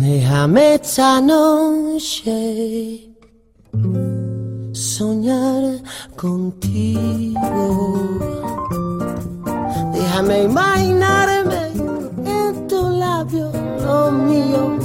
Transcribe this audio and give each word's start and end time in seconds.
Déjame 0.00 0.74
esta 0.74 1.20
noche 1.20 3.10
soñar 4.72 5.82
contigo. 6.16 7.38
Déjame 9.92 10.44
imaginarme 10.44 11.72
en 12.24 12.68
tu 12.68 12.88
labio, 12.88 13.50
lo 13.84 14.10
mío. 14.12 14.78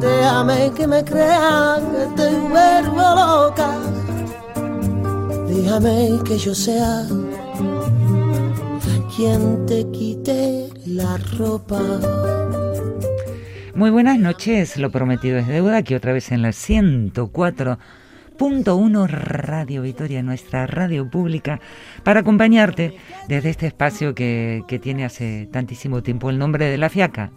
Déjame 0.00 0.70
que 0.76 0.86
me 0.86 1.04
crea 1.04 1.80
que 1.90 2.06
te 2.16 2.28
vuelvo 2.52 3.02
loca. 3.14 3.81
Déjame 5.54 6.18
que 6.24 6.38
yo 6.38 6.54
sea 6.54 7.06
quien 9.14 9.66
te 9.66 9.84
quite 9.90 10.70
la 10.86 11.18
ropa. 11.36 11.78
Muy 13.74 13.90
buenas 13.90 14.18
noches, 14.18 14.78
lo 14.78 14.90
prometido 14.90 15.36
es 15.36 15.46
deuda, 15.46 15.76
aquí 15.76 15.94
otra 15.94 16.14
vez 16.14 16.32
en 16.32 16.40
la 16.40 16.48
104.1 16.48 19.08
Radio 19.08 19.82
Vitoria, 19.82 20.22
nuestra 20.22 20.66
radio 20.66 21.10
pública, 21.10 21.60
para 22.02 22.20
acompañarte 22.20 22.96
desde 23.28 23.50
este 23.50 23.66
espacio 23.66 24.14
que, 24.14 24.62
que 24.66 24.78
tiene 24.78 25.04
hace 25.04 25.50
tantísimo 25.52 26.02
tiempo 26.02 26.30
el 26.30 26.38
nombre 26.38 26.64
de 26.64 26.78
La 26.78 26.88
Fiaca. 26.88 27.30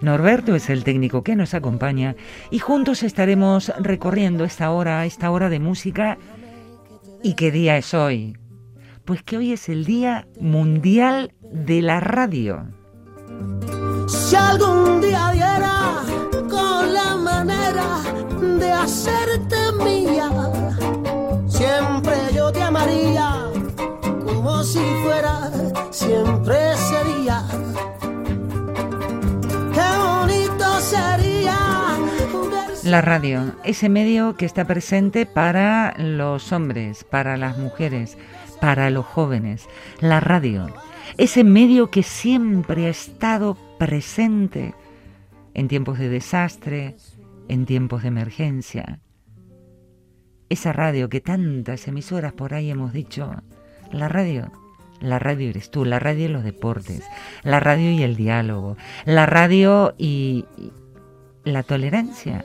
Norberto 0.00 0.56
es 0.56 0.70
el 0.70 0.82
técnico 0.82 1.22
que 1.22 1.36
nos 1.36 1.54
acompaña 1.54 2.16
y 2.50 2.58
juntos 2.58 3.04
estaremos 3.04 3.72
recorriendo 3.78 4.44
esta 4.44 4.72
hora, 4.72 5.06
esta 5.06 5.30
hora 5.30 5.48
de 5.48 5.60
música. 5.60 6.18
¿Y 7.24 7.36
qué 7.36 7.50
día 7.50 7.78
es 7.78 7.94
hoy? 7.94 8.36
Pues 9.06 9.22
que 9.22 9.38
hoy 9.38 9.52
es 9.52 9.70
el 9.70 9.86
Día 9.86 10.28
Mundial 10.38 11.32
de 11.40 11.80
la 11.80 11.98
Radio. 11.98 12.66
Si 14.06 14.36
algún 14.36 15.00
día 15.00 15.30
diera 15.32 16.02
con 16.50 16.92
la 16.92 17.16
manera 17.16 18.02
de 18.58 18.70
hacerte 18.70 19.56
mía, 19.82 20.30
siempre 21.46 22.14
yo 22.34 22.52
te 22.52 22.60
amaría 22.60 23.50
como 24.26 24.62
si 24.62 24.84
fuera, 25.02 25.50
siempre 25.90 26.76
sería. 26.76 27.42
Qué 29.72 29.98
bonito 29.98 30.78
sería. 30.80 31.33
La 32.84 33.00
radio, 33.00 33.54
ese 33.64 33.88
medio 33.88 34.36
que 34.36 34.44
está 34.44 34.66
presente 34.66 35.24
para 35.24 35.94
los 35.96 36.52
hombres, 36.52 37.02
para 37.02 37.38
las 37.38 37.56
mujeres, 37.56 38.18
para 38.60 38.90
los 38.90 39.06
jóvenes. 39.06 39.66
La 40.00 40.20
radio, 40.20 40.66
ese 41.16 41.44
medio 41.44 41.90
que 41.90 42.02
siempre 42.02 42.86
ha 42.86 42.90
estado 42.90 43.56
presente 43.78 44.74
en 45.54 45.68
tiempos 45.68 45.98
de 45.98 46.10
desastre, 46.10 46.96
en 47.48 47.64
tiempos 47.64 48.02
de 48.02 48.08
emergencia. 48.08 49.00
Esa 50.50 50.74
radio 50.74 51.08
que 51.08 51.22
tantas 51.22 51.88
emisoras 51.88 52.34
por 52.34 52.52
ahí 52.52 52.70
hemos 52.70 52.92
dicho, 52.92 53.30
la 53.92 54.08
radio, 54.08 54.52
la 55.00 55.18
radio 55.18 55.48
eres 55.48 55.70
tú, 55.70 55.86
la 55.86 56.00
radio 56.00 56.26
y 56.26 56.28
los 56.28 56.44
deportes, 56.44 57.02
la 57.44 57.60
radio 57.60 57.90
y 57.92 58.02
el 58.02 58.14
diálogo, 58.14 58.76
la 59.06 59.24
radio 59.24 59.94
y, 59.96 60.44
la 61.44 61.62
tolerancia, 61.62 62.44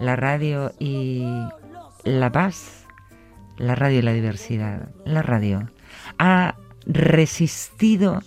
la 0.00 0.16
radio 0.16 0.72
y 0.78 1.24
la 2.04 2.30
paz, 2.30 2.86
la 3.58 3.74
radio 3.74 4.00
y 4.00 4.02
la 4.02 4.12
diversidad, 4.12 4.88
la 5.04 5.22
radio 5.22 5.68
ha 6.18 6.56
resistido, 6.86 8.20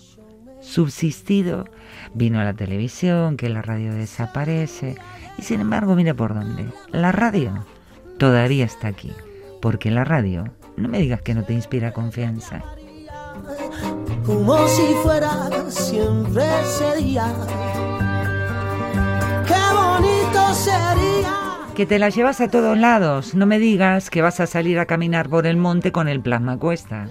subsistido 0.62 1.66
Vino 2.14 2.40
a 2.40 2.44
la 2.44 2.54
televisión, 2.54 3.38
que 3.38 3.50
la 3.50 3.62
radio 3.62 3.94
desaparece. 3.94 4.96
Y 5.38 5.42
sin 5.42 5.62
embargo, 5.62 5.96
mira 5.96 6.14
por 6.14 6.34
dónde. 6.34 6.66
La 6.92 7.12
radio 7.12 7.66
todavía 8.18 8.66
está 8.66 8.88
aquí. 8.88 9.12
Porque 9.62 9.92
la 9.92 10.04
radio, 10.04 10.46
no 10.78 10.88
me 10.88 11.00
digas 11.00 11.22
que 11.22 11.34
no 11.34 11.44
te 11.44 11.54
inspira 11.54 11.92
confianza. 11.92 12.64
Como 14.26 14.68
si 14.68 14.94
fuera 15.04 15.50
siempre 15.70 16.46
sería. 16.66 17.34
Qué 19.46 19.62
bonito 19.76 20.54
sería. 20.54 21.45
Que 21.76 21.86
te 21.86 22.00
la 22.00 22.10
llevas 22.10 22.42
a 22.42 22.48
todos 22.48 22.78
lados. 22.78 23.36
No 23.36 23.46
me 23.46 23.60
digas 23.60 24.10
que 24.10 24.22
vas 24.22 24.40
a 24.40 24.48
salir 24.48 24.80
a 24.80 24.86
caminar 24.86 25.30
por 25.30 25.46
el 25.46 25.58
monte 25.58 25.92
con 25.92 26.08
el 26.08 26.22
plasma 26.22 26.58
cuesta 26.58 27.10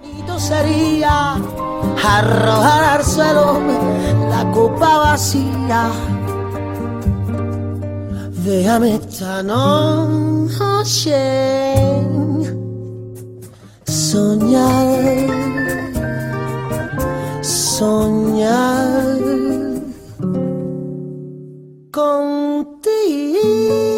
bonito 0.00 0.38
sería 0.38 1.34
arrojar 2.04 2.84
al 2.84 3.04
suelo 3.04 3.60
la 4.28 4.50
copa 4.50 4.98
vacía. 4.98 5.90
Déjame 8.44 8.94
esta 8.94 9.42
noche 9.42 11.14
soñar, 13.84 15.26
soñar 17.42 19.18
contigo. 21.90 23.89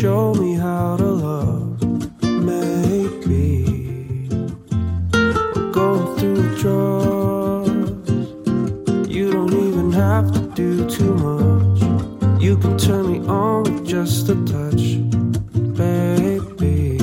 Show 0.00 0.32
me 0.32 0.54
how 0.54 0.96
to 0.96 1.04
love. 1.04 1.82
Maybe 2.22 3.66
I'm 5.12 5.72
going 5.72 6.16
through 6.16 6.56
drugs. 6.56 8.10
You 9.06 9.30
don't 9.30 9.52
even 9.52 9.92
have 9.92 10.32
to 10.32 10.40
do 10.54 10.88
too 10.88 11.14
much. 11.16 11.82
You 12.42 12.56
can 12.56 12.78
turn 12.78 13.12
me 13.12 13.18
on 13.28 13.64
with 13.64 13.86
just 13.86 14.30
a 14.30 14.36
touch, 14.46 14.84
baby. 15.76 16.98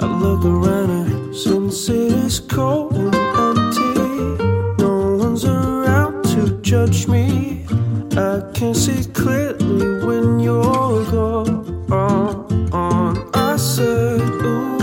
I 0.00 0.06
look 0.24 0.46
around 0.46 0.90
and 0.90 1.36
since 1.36 1.90
it 1.90 2.12
is 2.24 2.40
cold 2.40 2.96
and 2.96 3.14
empty, 3.14 4.82
no 4.82 5.16
one's 5.20 5.44
around 5.44 6.24
to 6.32 6.58
judge 6.62 7.06
me. 7.06 7.66
I 8.16 8.42
can 8.52 8.74
see 8.74 9.04
clearly 9.12 10.04
when 10.04 10.38
you're 10.40 11.04
gone. 11.10 11.86
I 13.34 13.56
said, 13.56 14.20
Ooh, 14.20 14.76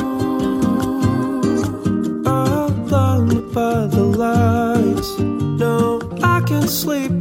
I'm 2.26 2.88
blinded 2.88 3.54
by 3.54 3.86
the 3.86 4.04
lights. 4.04 5.20
No, 5.20 6.02
I 6.24 6.42
can't 6.42 6.70
sleep 6.70 7.12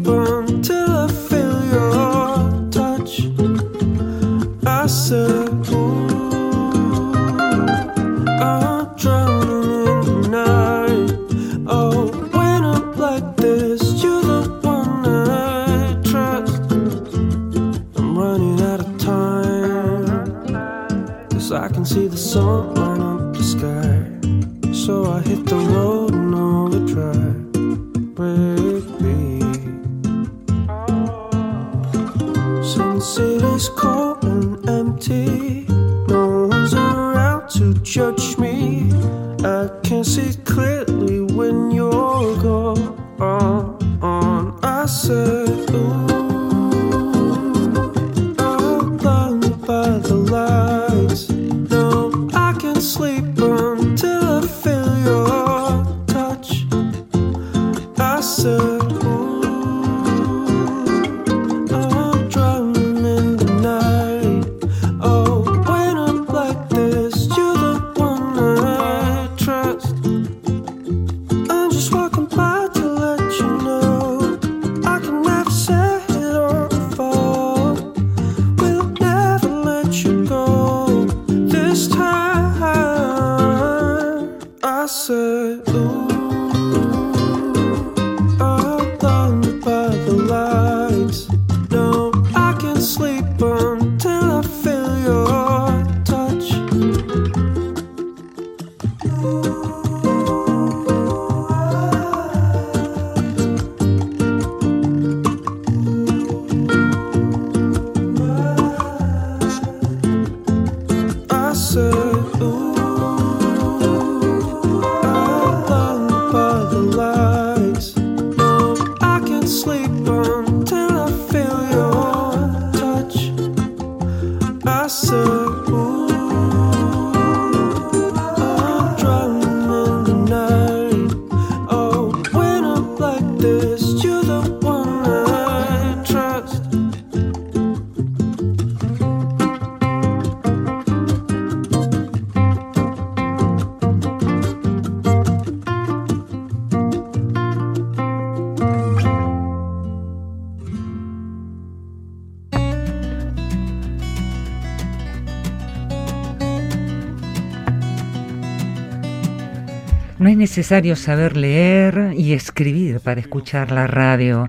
necesario 160.48 160.96
saber 160.96 161.36
leer 161.36 162.14
y 162.16 162.32
escribir 162.32 163.00
para 163.00 163.20
escuchar 163.20 163.70
la 163.70 163.86
radio, 163.86 164.48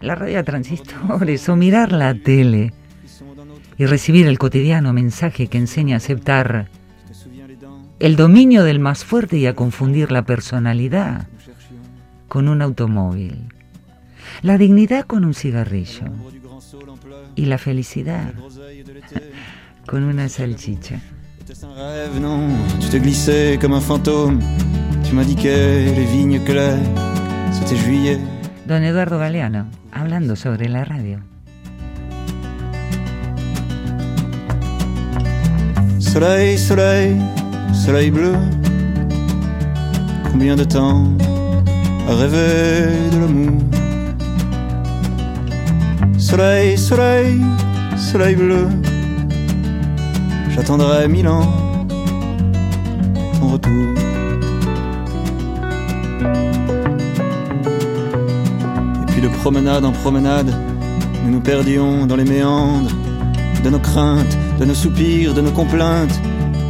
la 0.00 0.16
radio 0.16 0.40
a 0.40 0.42
transistores 0.42 1.48
o 1.48 1.54
mirar 1.54 1.92
la 1.92 2.12
tele. 2.12 2.72
Y 3.78 3.86
recibir 3.86 4.26
el 4.26 4.38
cotidiano 4.38 4.92
mensaje 4.92 5.46
que 5.46 5.58
enseña 5.58 5.94
a 5.94 5.98
aceptar 5.98 6.68
el 8.00 8.16
dominio 8.16 8.64
del 8.64 8.80
más 8.80 9.04
fuerte 9.04 9.38
y 9.38 9.46
a 9.46 9.54
confundir 9.54 10.10
la 10.10 10.24
personalidad 10.24 11.28
con 12.28 12.48
un 12.48 12.60
automóvil, 12.60 13.48
la 14.42 14.58
dignidad 14.58 15.06
con 15.06 15.24
un 15.24 15.34
cigarrillo 15.34 16.06
y 17.36 17.46
la 17.46 17.58
felicidad 17.58 18.34
con 19.86 20.02
una 20.02 20.28
salchicha. 20.28 21.00
Don 28.66 28.82
Eduardo 28.82 29.18
Galeano, 29.18 29.66
hablando 29.92 30.36
sobre 30.36 30.70
la 30.70 30.84
radio. 30.84 31.18
Soleil, 35.98 36.56
soleil, 36.56 37.20
soleil 37.74 38.10
bleu. 38.10 38.36
Combien 40.30 40.56
de 40.56 40.64
temps 40.64 41.06
à 42.08 42.14
rêver 42.14 43.10
de 43.12 43.18
l'amour? 43.20 43.60
Soleil, 46.18 46.78
soleil, 46.78 47.42
soleil 47.98 48.34
bleu. 48.34 48.66
J'attendrai 50.54 51.06
mille 51.06 51.28
ans 51.28 51.71
promenade 59.42 59.84
en 59.84 59.90
promenade, 59.90 60.54
nous 61.24 61.32
nous 61.32 61.40
perdions 61.40 62.06
dans 62.06 62.14
les 62.14 62.24
méandres 62.24 62.92
de 63.64 63.70
nos 63.70 63.80
craintes, 63.80 64.38
de 64.60 64.64
nos 64.64 64.74
soupirs, 64.74 65.34
de 65.34 65.40
nos 65.40 65.50
complaintes, 65.50 66.16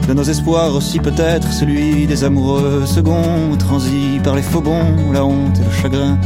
de 0.08 0.14
nos 0.14 0.22
espoirs 0.22 0.74
aussi 0.74 0.98
peut-être 0.98 1.52
celui 1.52 2.06
des 2.06 2.24
amoureux 2.24 2.86
seconds, 2.86 3.58
transis 3.58 4.20
par 4.24 4.36
les 4.36 4.42
faubourgs, 4.42 5.12
la 5.12 5.22
honte 5.22 5.58
et 5.58 5.64
le 5.64 5.70
chagrin, 5.82 6.18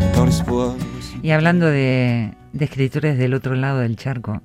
et 0.00 0.10
par 0.14 0.24
l'espoir. 0.24 0.72
Y 1.22 1.32
hablando 1.32 1.66
de, 1.66 2.30
de 2.54 2.64
escritores 2.64 3.18
del 3.18 3.34
otro 3.34 3.54
lado 3.54 3.80
del 3.80 3.96
charco, 3.96 4.40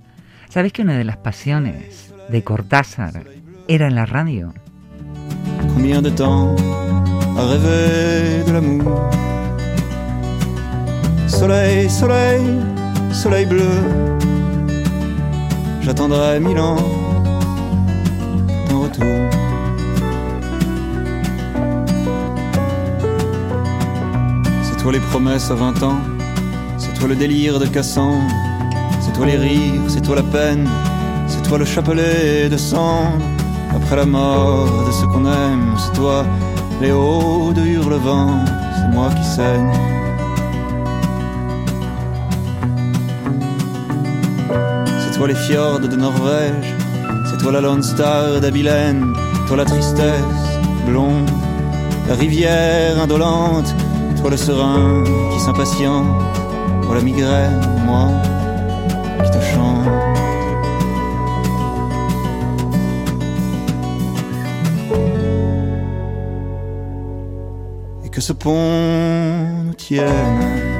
¿sabes 0.50 0.74
que 0.74 0.82
una 0.82 0.98
de 0.98 1.06
las 1.06 1.16
pasiones 1.16 2.14
de 2.28 2.44
Cortázar 2.44 3.24
era 3.70 3.88
en 3.88 3.96
la 3.96 4.06
radio? 4.06 4.52
Combien 5.74 6.02
de 6.02 6.10
temps 6.10 6.54
à 7.38 7.46
rêver 7.46 8.44
de 8.46 8.52
l'amour? 8.52 9.29
Soleil, 11.30 11.90
soleil, 11.90 12.42
soleil 13.14 13.46
bleu, 13.46 13.72
j'attendrai 15.80 16.40
mille 16.42 16.60
ans 16.60 16.76
ton 18.68 18.82
retour. 18.82 19.06
C'est 24.64 24.78
toi 24.82 24.92
les 24.92 25.00
promesses 25.00 25.50
à 25.50 25.56
vingt 25.56 25.82
ans, 25.82 26.00
c'est 26.78 26.94
toi 26.96 27.08
le 27.08 27.16
délire 27.16 27.58
de 27.58 27.68
Cassandre, 27.68 28.28
c'est 29.00 29.14
toi 29.14 29.26
les 29.26 29.38
rires, 29.38 29.82
c'est 29.88 30.02
toi 30.02 30.18
la 30.18 30.24
peine, 30.24 30.68
c'est 31.28 31.42
toi 31.44 31.58
le 31.58 31.66
chapelet 31.66 32.50
de 32.50 32.58
sang. 32.58 33.14
Après 33.74 33.96
la 33.96 34.06
mort 34.06 34.68
de 34.88 34.92
ce 34.92 35.06
qu'on 35.06 35.26
aime, 35.26 35.76
c'est 35.78 35.94
toi 35.94 36.26
les 36.82 36.92
hauts 36.92 37.54
de 37.54 37.62
Hurlevent, 37.62 38.44
c'est 38.76 38.94
moi 38.94 39.10
qui 39.12 39.24
saigne. 39.24 39.72
Toi 45.20 45.28
les 45.28 45.36
fjords 45.36 45.82
de 45.82 45.98
Norvège, 45.98 46.74
c'est 47.30 47.38
toi 47.40 47.52
la 47.52 47.60
Lone 47.60 47.84
Star 47.84 48.40
d'Abilène, 48.40 49.14
toi 49.48 49.58
la 49.58 49.66
tristesse 49.66 50.48
blonde, 50.88 51.30
la 52.08 52.16
rivière 52.16 52.98
indolente, 53.02 53.76
toi 54.22 54.30
le 54.30 54.38
serein 54.38 55.04
qui 55.34 55.40
s'impatiente, 55.42 56.08
toi 56.84 56.96
la 56.96 57.02
migraine, 57.02 57.60
moi 57.86 58.08
qui 59.26 59.30
te 59.30 59.44
chante. 59.44 59.90
Et 68.06 68.10
que 68.10 68.22
ce 68.22 68.32
pont 68.32 69.66
nous 69.66 69.74
tienne 69.74 70.79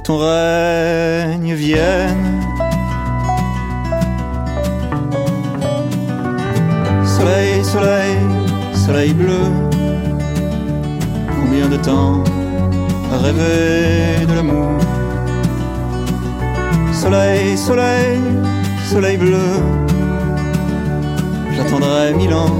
ton 0.00 0.18
règne 0.18 1.54
vienne. 1.54 2.40
Soleil, 7.04 7.64
soleil, 7.64 8.16
soleil 8.74 9.12
bleu, 9.12 9.44
combien 11.28 11.68
de 11.68 11.76
temps 11.76 12.24
à 13.12 13.18
rêver 13.18 14.26
de 14.26 14.34
l'amour? 14.34 14.78
Soleil, 16.92 17.56
soleil, 17.58 18.18
soleil 18.90 19.16
bleu, 19.18 19.38
j'attendrai 21.54 22.14
mille 22.14 22.34
ans 22.34 22.56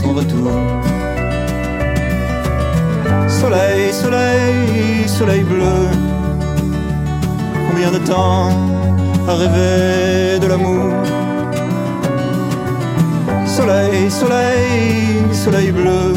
ton 0.00 0.12
retour. 0.12 0.83
Soleil, 3.28 3.92
soleil, 3.92 5.08
soleil 5.08 5.42
bleu. 5.44 5.88
Combien 7.68 7.90
de 7.90 7.98
temps 7.98 8.48
à 9.28 9.34
rêver 9.34 10.38
de 10.40 10.46
l'amour? 10.46 10.92
Soleil, 13.46 14.10
soleil, 14.10 15.34
soleil 15.34 15.72
bleu. 15.72 16.14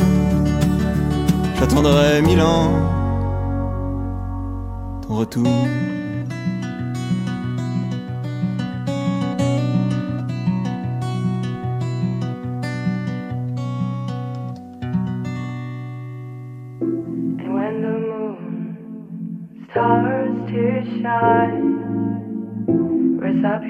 J'attendrai 1.60 2.22
mille 2.22 2.42
ans 2.42 2.72
ton 5.08 5.16
retour. 5.16 5.68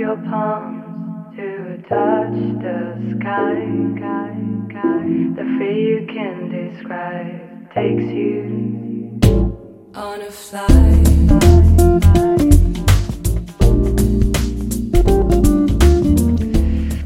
The 0.07 0.15
sky. 3.19 3.87
Can 6.07 6.49
describe 6.49 7.69
takes 7.73 8.05
you 8.13 9.19
on 9.93 10.21
a 10.21 10.31
flight. 10.31 11.07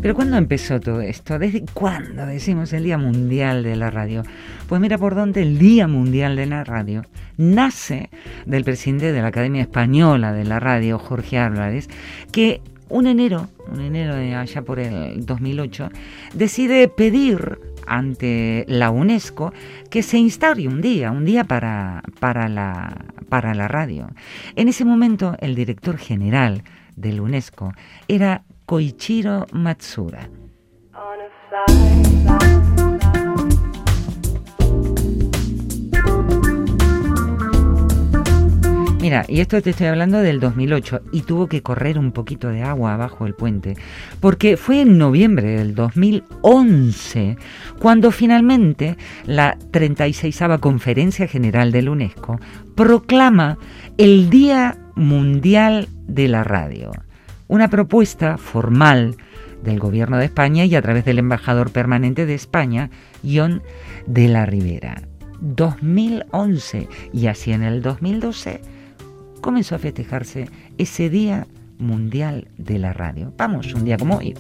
Pero 0.02 0.16
¿cuándo 0.16 0.38
empezó 0.38 0.80
todo 0.80 1.02
esto? 1.02 1.40
¿Desde 1.40 1.64
cuándo 1.74 2.26
decimos 2.26 2.74
el 2.74 2.84
Día 2.84 2.98
Mundial 2.98 3.64
de 3.64 3.76
la 3.76 3.92
Radio? 3.92 4.24
Pues 4.68 4.82
mira 4.82 4.98
por 4.98 5.16
dónde 5.16 5.42
el 5.42 5.58
Día 5.58 5.88
Mundial 5.88 6.36
de 6.36 6.46
la 6.48 6.64
Radio 6.64 7.04
nace 7.38 8.10
del 8.46 8.64
presidente 8.64 9.12
de 9.12 9.22
la 9.22 9.28
Academia 9.28 9.62
Española 9.62 10.34
de 10.34 10.44
la 10.44 10.60
Radio, 10.60 11.00
Jorge 11.00 11.38
Álvarez, 11.38 11.88
que 12.32 12.62
un 12.92 13.08
enero, 13.08 13.48
un 13.72 13.82
enero 13.82 14.16
de 14.16 14.36
allá 14.36 14.62
por 14.62 14.80
el 14.80 15.26
2008, 15.26 15.90
decide 16.34 16.88
pedir 16.88 17.60
ante 17.88 18.66
la 18.68 18.92
UNESCO 18.92 19.54
que 19.90 20.04
se 20.04 20.18
instaure 20.18 20.68
un 20.68 20.82
día, 20.82 21.12
un 21.12 21.26
día 21.26 21.44
para, 21.44 22.04
para, 22.20 22.48
la, 22.48 23.06
para 23.30 23.54
la 23.54 23.68
radio. 23.68 24.08
En 24.56 24.68
ese 24.68 24.86
momento 24.86 25.36
el 25.40 25.56
director 25.56 25.98
general 25.98 26.64
del 26.96 27.22
UNESCO 27.22 27.74
era 28.08 28.44
Koichiro 28.66 29.48
Matsura. 29.52 30.30
A 30.94 32.71
Mira, 39.02 39.26
y 39.28 39.40
esto 39.40 39.60
te 39.64 39.72
estoy 39.72 39.88
hablando 39.88 40.20
del 40.20 40.40
2008 40.40 41.02
y 41.12 41.24
tuvo 41.24 41.48
que 41.48 41.64
correr 41.64 41.98
un 41.98 42.12
poquito 42.12 42.50
de 42.50 42.62
agua 42.62 42.94
abajo 42.94 43.26
el 43.26 43.34
puente, 43.34 43.74
porque 44.20 44.58
fue 44.58 44.82
en 44.82 45.00
noviembre 45.00 45.58
del 45.58 45.74
2011 45.74 47.36
cuando 47.80 48.12
finalmente 48.12 48.98
la 49.26 49.58
36 49.72 50.40
Conferencia 50.60 51.28
General 51.28 51.72
de 51.72 51.82
la 51.82 51.90
UNESCO 51.90 52.40
proclama 52.76 53.58
el 53.98 54.30
Día 54.30 54.78
Mundial 54.94 55.88
de 56.06 56.28
la 56.28 56.44
Radio, 56.44 56.92
una 57.48 57.72
propuesta 57.72 58.38
formal 58.38 59.16
del 59.64 59.80
Gobierno 59.80 60.18
de 60.20 60.26
España 60.26 60.66
y 60.66 60.76
a 60.76 60.82
través 60.84 61.06
del 61.06 61.18
embajador 61.18 61.72
permanente 61.72 62.28
de 62.28 62.36
España, 62.36 62.92
John 63.24 63.64
de 64.06 64.28
la 64.28 64.46
Ribera. 64.46 65.02
2011 65.40 66.88
y 67.14 67.26
así 67.26 67.52
en 67.52 67.64
el 67.64 67.82
2012 67.82 68.62
comenzó 69.42 69.76
a 69.76 69.80
festejarse 69.80 70.48
ese 70.78 71.10
Día 71.10 71.48
Mundial 71.80 72.48
de 72.58 72.78
la 72.78 72.94
Radio. 72.94 73.34
Vamos, 73.38 73.74
un 73.74 73.84
día 73.84 73.98
como 73.98 74.18
hoy. 74.18 74.36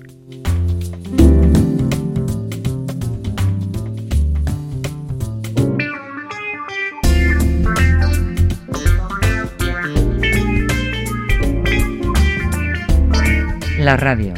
La 13.79 13.97
radio, 13.97 14.35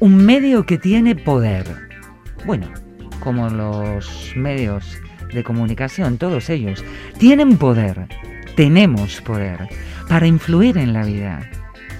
un 0.00 0.16
medio 0.16 0.66
que 0.66 0.76
tiene 0.76 1.16
poder. 1.16 1.64
Bueno, 2.44 2.68
como 3.20 3.48
los 3.48 4.34
medios 4.36 4.98
de 5.32 5.42
comunicación, 5.42 6.18
todos 6.18 6.50
ellos, 6.50 6.84
tienen 7.16 7.56
poder, 7.56 8.06
tenemos 8.54 9.22
poder 9.22 9.70
para 10.12 10.26
influir 10.26 10.76
en 10.76 10.92
la 10.92 11.04
vida, 11.04 11.40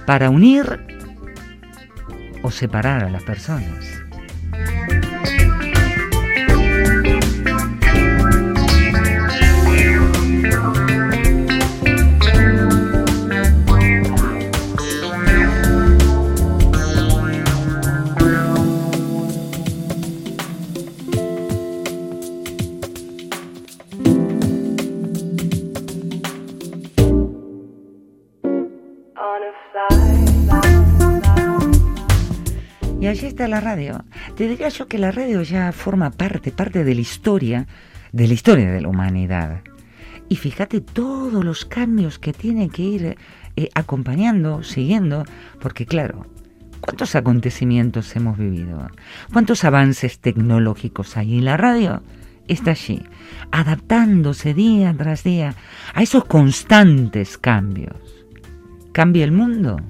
para 0.05 0.29
unir 0.29 0.85
o 2.43 2.51
separar 2.51 3.05
a 3.05 3.09
las 3.09 3.23
personas. 3.23 4.03
Está 33.43 33.57
la 33.57 33.61
radio. 33.61 34.05
Te 34.37 34.47
diría 34.47 34.69
yo 34.69 34.87
que 34.87 34.99
la 34.99 35.11
radio 35.11 35.43
ya 35.43 35.73
forma 35.73 36.13
parte, 36.13 36.53
parte 36.53 36.85
de 36.85 36.95
la 36.95 37.01
historia, 37.01 37.67
de 38.13 38.29
la 38.29 38.35
historia 38.35 38.71
de 38.71 38.81
la 38.81 38.87
humanidad. 38.87 39.63
Y 40.29 40.37
fíjate 40.37 40.81
todos 40.81 41.45
los 41.45 41.65
cambios 41.65 42.21
que 42.21 42.33
tiene 42.33 42.69
que 42.69 42.83
ir 42.83 43.17
eh, 43.57 43.69
acompañando, 43.75 44.63
siguiendo, 44.63 45.25
porque 45.61 45.87
claro, 45.87 46.25
¿cuántos 46.81 47.17
acontecimientos 47.17 48.15
hemos 48.15 48.39
vivido? 48.39 48.89
¿Cuántos 49.33 49.65
avances 49.65 50.21
tecnológicos 50.21 51.17
hay? 51.17 51.35
Y 51.35 51.41
la 51.41 51.57
radio 51.57 52.01
está 52.47 52.71
allí, 52.71 53.03
adaptándose 53.51 54.55
día 54.55 54.95
tras 54.97 55.25
día 55.25 55.57
a 55.95 56.03
esos 56.05 56.27
constantes 56.27 57.39
cambios. 57.39 58.25
¿Cambia 58.93 59.25
el 59.25 59.33
mundo? 59.33 59.81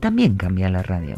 También 0.00 0.36
cambia 0.36 0.68
la 0.68 0.82
radio. 0.82 1.16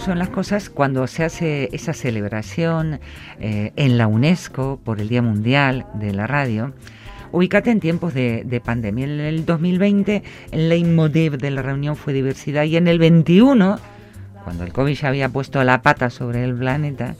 Son 0.00 0.18
las 0.18 0.30
cosas 0.30 0.70
cuando 0.70 1.06
se 1.06 1.24
hace 1.24 1.68
esa 1.72 1.92
celebración 1.92 3.00
eh, 3.38 3.72
en 3.76 3.98
la 3.98 4.06
UNESCO 4.06 4.80
por 4.82 5.00
el 5.00 5.08
Día 5.08 5.20
Mundial 5.20 5.86
de 5.94 6.12
la 6.14 6.26
Radio. 6.26 6.72
Ubícate 7.32 7.70
en 7.70 7.80
tiempos 7.80 8.14
de, 8.14 8.42
de 8.44 8.60
pandemia. 8.60 9.04
En 9.04 9.20
el 9.20 9.44
2020 9.44 10.22
el 10.52 10.68
leitmotiv 10.70 11.36
de 11.36 11.50
la 11.50 11.62
reunión 11.62 11.96
fue 11.96 12.14
diversidad 12.14 12.64
y 12.64 12.76
en 12.76 12.88
el 12.88 12.98
21, 12.98 13.78
cuando 14.42 14.64
el 14.64 14.72
COVID 14.72 14.94
ya 14.94 15.08
había 15.08 15.28
puesto 15.28 15.62
la 15.64 15.82
pata 15.82 16.08
sobre 16.08 16.44
el 16.44 16.54
planeta, 16.54 17.14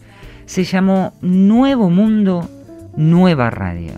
se 0.46 0.64
llamó 0.64 1.12
Nuevo 1.20 1.90
Mundo, 1.90 2.48
Nueva 2.96 3.50
Radio. 3.50 3.92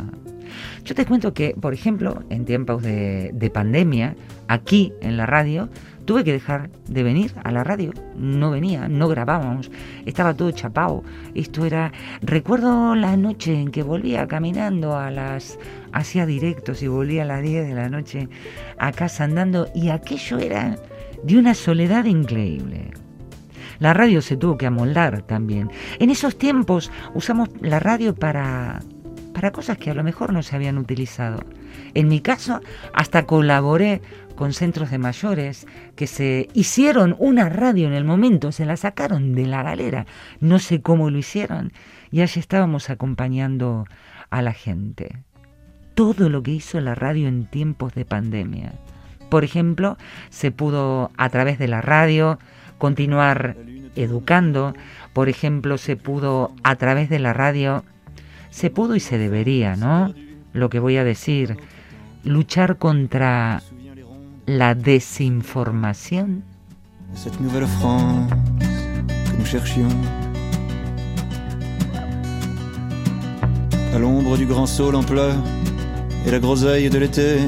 Yo 0.85 0.97
te 0.97 1.07
cuento 1.07 1.33
que, 1.33 1.55
por 1.59 1.73
ejemplo, 1.73 2.25
en 2.31 2.45
tiempos 2.45 2.83
de 2.83 3.51
pandemia, 3.55 4.17
aquí 4.49 4.93
en 5.01 5.17
la 5.17 5.27
radio, 5.27 5.69
tuve 6.05 6.25
que 6.25 6.33
dejar 6.33 6.71
de 6.89 7.03
venir 7.03 7.35
a 7.45 7.53
la 7.53 7.65
radio. 7.65 7.93
No 8.17 8.51
venía, 8.51 8.89
no 8.89 9.09
grabábamos, 9.09 9.71
estaba 10.07 10.35
todo 10.35 10.51
chapado. 10.51 11.03
Esto 11.35 11.65
era. 11.65 11.93
Recuerdo 12.21 12.95
la 12.95 13.17
noche 13.17 13.61
en 13.61 13.71
que 13.71 13.83
volvía 13.83 14.27
caminando 14.27 14.97
a 14.97 15.11
las. 15.11 15.59
hacía 15.93 16.27
directos 16.27 16.83
y 16.83 16.89
volvía 16.89 17.23
a 17.23 17.27
las 17.27 17.43
10 17.43 17.69
de 17.69 17.75
la 17.75 17.89
noche 17.89 18.29
a 18.79 18.93
casa 18.93 19.25
andando, 19.25 19.69
y 19.75 19.91
aquello 19.91 20.39
era 20.39 20.77
de 21.23 21.39
una 21.39 21.55
soledad 21.55 22.05
increíble. 22.05 22.91
La 23.79 23.95
radio 23.95 24.23
se 24.23 24.37
tuvo 24.37 24.57
que 24.57 24.67
amoldar 24.67 25.23
también. 25.23 25.71
En 25.99 26.11
esos 26.11 26.39
tiempos 26.39 26.91
usamos 27.15 27.49
la 27.61 27.81
radio 27.81 28.15
para, 28.15 28.81
para 29.35 29.51
cosas 29.51 29.79
que 29.79 29.91
a 29.91 29.95
lo 29.95 30.05
mejor 30.05 30.33
no 30.33 30.43
se 30.43 30.55
habían 30.55 30.79
utilizado. 30.79 31.43
En 31.95 32.09
mi 32.09 32.21
caso, 32.21 32.61
hasta 32.93 33.27
colaboré 33.27 34.01
con 34.43 34.53
centros 34.53 34.91
de 34.91 34.99
mayores 34.99 35.69
que 35.95 36.09
se 36.09 36.49
hicieron 36.53 37.15
una 37.21 37.49
radio 37.49 37.87
en 37.87 37.93
el 37.93 38.03
momento, 38.03 38.51
se 38.51 38.67
la 38.67 38.77
sacaron 38.77 39.37
de 39.37 39.47
la 39.47 39.63
galera, 39.63 40.05
no 40.41 40.59
sé 40.59 40.83
cómo 40.83 41.11
lo 41.11 41.19
hicieron, 41.19 41.73
y 42.11 42.23
allí 42.23 42.41
estábamos 42.41 42.91
acompañando 42.91 43.85
a 44.31 44.43
la 44.43 44.53
gente. 44.53 45.23
Todo 45.95 46.29
lo 46.29 46.43
que 46.43 46.51
hizo 46.51 46.81
la 46.81 46.97
radio 46.97 47.29
en 47.29 47.47
tiempos 47.47 47.95
de 47.95 48.05
pandemia. 48.05 48.73
Por 49.31 49.45
ejemplo, 49.45 49.97
se 50.29 50.51
pudo 50.51 51.13
a 51.17 51.29
través 51.29 51.61
de 51.61 51.69
la 51.69 51.81
radio 51.81 52.41
continuar 52.79 53.57
educando, 53.95 54.75
por 55.13 55.29
ejemplo, 55.29 55.79
se 55.79 55.95
pudo 55.95 56.53
a 56.65 56.75
través 56.75 57.09
de 57.09 57.21
la 57.21 57.33
radio, 57.33 57.85
se 58.51 58.71
pudo 58.71 58.97
y 58.97 59.01
se 59.01 59.19
debería, 59.19 59.77
¿no? 59.77 60.13
Lo 60.53 60.69
que 60.69 60.81
voy 60.81 60.97
a 60.97 61.05
decir, 61.05 61.59
luchar 62.25 62.79
contra 62.79 63.63
la 64.47 64.75
desinformación? 64.75 66.43
Cette 67.15 67.41
nouvelle 67.41 67.67
France 67.67 68.31
que 68.59 69.37
nous 69.39 69.45
cherchions. 69.45 69.89
À 73.95 73.99
l'ombre 73.99 74.37
du 74.37 74.47
grand 74.47 74.67
saule 74.67 74.97
en 74.97 75.03
pleurs, 75.03 75.37
et 76.27 76.31
la 76.31 76.39
groseille 76.39 76.89
de 76.89 76.99
l'été 76.99 77.39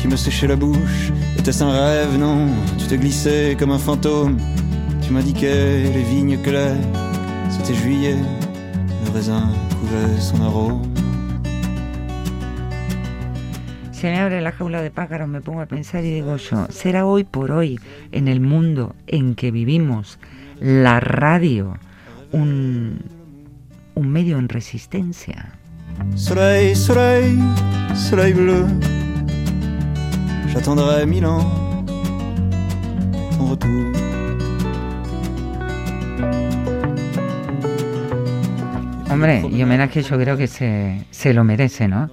qui 0.00 0.08
me 0.08 0.16
séchait 0.16 0.46
la 0.46 0.56
bouche. 0.56 1.12
Était-ce 1.38 1.62
un 1.62 1.72
rêve? 1.72 2.18
Non, 2.18 2.48
tu 2.78 2.86
te 2.86 2.94
glissais 2.94 3.56
comme 3.58 3.70
un 3.70 3.78
fantôme. 3.78 4.38
Tu 5.02 5.12
m'indiquais 5.12 5.82
les 5.82 6.02
vignes 6.02 6.38
claires. 6.38 6.76
C'était 7.50 7.74
juillet, 7.74 8.16
le 9.04 9.10
raisin 9.12 9.48
couvait 9.80 10.20
son 10.20 10.40
arôme. 10.42 10.93
Se 14.04 14.10
me 14.10 14.18
abre 14.18 14.42
la 14.42 14.52
jaula 14.52 14.82
de 14.82 14.90
pájaros, 14.90 15.26
me 15.28 15.40
pongo 15.40 15.62
a 15.62 15.64
pensar 15.64 16.04
y 16.04 16.10
digo 16.12 16.36
yo, 16.36 16.66
¿será 16.68 17.06
hoy 17.06 17.24
por 17.24 17.50
hoy, 17.50 17.80
en 18.12 18.28
el 18.28 18.38
mundo 18.38 18.94
en 19.06 19.34
que 19.34 19.50
vivimos, 19.50 20.18
la 20.60 21.00
radio 21.00 21.78
un, 22.30 23.00
un 23.94 24.08
medio 24.10 24.36
en 24.38 24.50
resistencia? 24.50 25.54
Soleil, 26.16 26.76
soleil, 26.76 27.38
soleil 27.94 28.34
bleu. 28.34 28.66
J'attendrai 30.52 31.06
mille 31.06 31.24
ans 31.24 31.46
ton 33.38 33.48
retour. 33.52 33.92
Hombre, 39.10 39.46
y 39.50 39.62
homenaje 39.62 40.02
yo 40.02 40.18
creo 40.18 40.36
que 40.36 40.46
se, 40.46 41.06
se 41.10 41.32
lo 41.32 41.42
merece, 41.42 41.88
¿no? 41.88 42.10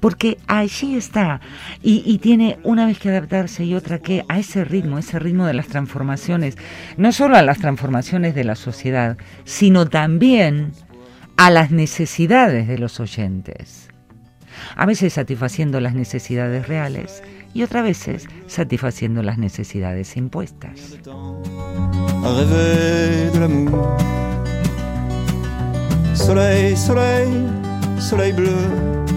Porque 0.00 0.38
allí 0.46 0.96
está, 0.96 1.40
y, 1.82 2.18
tiene 2.18 2.58
una 2.64 2.86
vez 2.86 2.98
que 2.98 3.10
adaptarse 3.10 3.64
y 3.64 3.74
otra 3.74 3.98
que 3.98 4.24
a 4.28 4.38
ese 4.38 4.64
ritmo, 4.64 4.98
ese 4.98 5.18
ritmo 5.18 5.46
de 5.46 5.54
las 5.54 5.68
transformaciones, 5.68 6.56
no 6.96 7.12
solo 7.12 7.36
a 7.36 7.42
las 7.42 7.58
transformaciones 7.58 8.34
de 8.34 8.44
la 8.44 8.54
sociedad, 8.54 9.18
sino 9.44 9.86
también 9.86 10.72
a 11.36 11.50
las 11.50 11.70
necesidades 11.70 12.66
de 12.66 12.78
los 12.78 12.98
oyentes. 12.98 13.88
A 14.74 14.86
veces 14.86 15.12
satisfaciendo 15.12 15.80
las 15.80 15.94
necesidades 15.94 16.66
reales 16.66 17.22
y 17.54 17.62
otras 17.62 17.82
veces 17.82 18.26
satisfaciendo 18.46 19.22
las 19.22 19.38
necesidades 19.38 20.16
impuestas. 20.16 20.98
Soleil, 26.14 26.76
soleil, 26.76 27.48
soleil 27.98 28.34
bleu. 28.34 29.09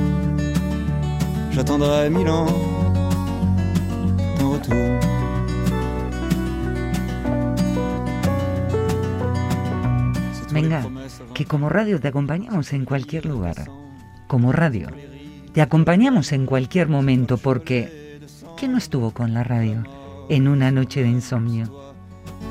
J'attendrai 1.54 2.10
mille 2.10 2.30
ans 2.30 2.48
ton 4.40 4.54
retour. 4.54 5.00
Venga, 10.52 10.84
que 11.34 11.46
como 11.46 11.70
radio 11.70 12.00
te 12.00 12.08
acompañamos 12.08 12.74
en 12.74 12.86
cualquier 12.86 13.26
lugar. 13.26 13.56
Como 14.28 14.52
radio. 14.52 14.88
Te 15.54 15.62
acompañamos 15.62 16.32
en 16.32 16.48
cualquier 16.48 16.90
momento 16.90 17.38
porque 17.38 18.20
¿quién 18.58 18.72
no 18.72 18.80
estuvo 18.80 19.12
con 19.12 19.34
la 19.34 19.44
radio 19.44 19.84
en 20.30 20.48
una 20.48 20.72
noche 20.72 21.04
de 21.04 21.10
insomnio? 21.10 21.94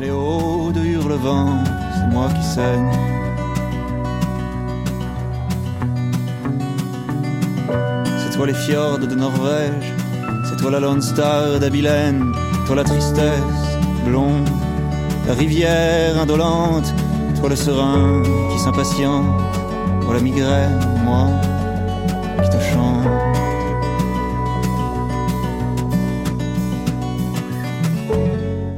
Les 0.01 0.11
hauts 0.11 0.73
de 0.73 0.97
Hurlevent, 0.97 1.65
c'est 1.95 2.13
moi 2.13 2.29
qui 2.29 2.43
saigne. 2.43 3.32
C'est 8.33 8.39
toi 8.39 8.47
les 8.47 8.55
fjords 8.55 8.99
de 8.99 9.15
Norvège, 9.15 9.93
c'est 10.47 10.57
toi 10.57 10.71
la 10.71 10.81
Lone 10.81 11.03
Star 11.03 11.61
d'Abilène, 11.61 12.33
toi 12.67 12.77
la 12.77 12.83
tristesse 12.83 13.77
blonde, 14.07 14.49
la 15.27 15.35
rivière 15.35 16.19
indolente, 16.19 16.95
toi 17.39 17.51
le 17.51 17.57
serein 17.57 18.23
qui 18.51 18.59
s'impatiente, 18.59 19.27
toi 20.01 20.15
la 20.15 20.21
migraine, 20.21 20.81
moi 21.05 21.29
qui 22.43 22.49
te 22.49 22.59
chante. 22.73 23.07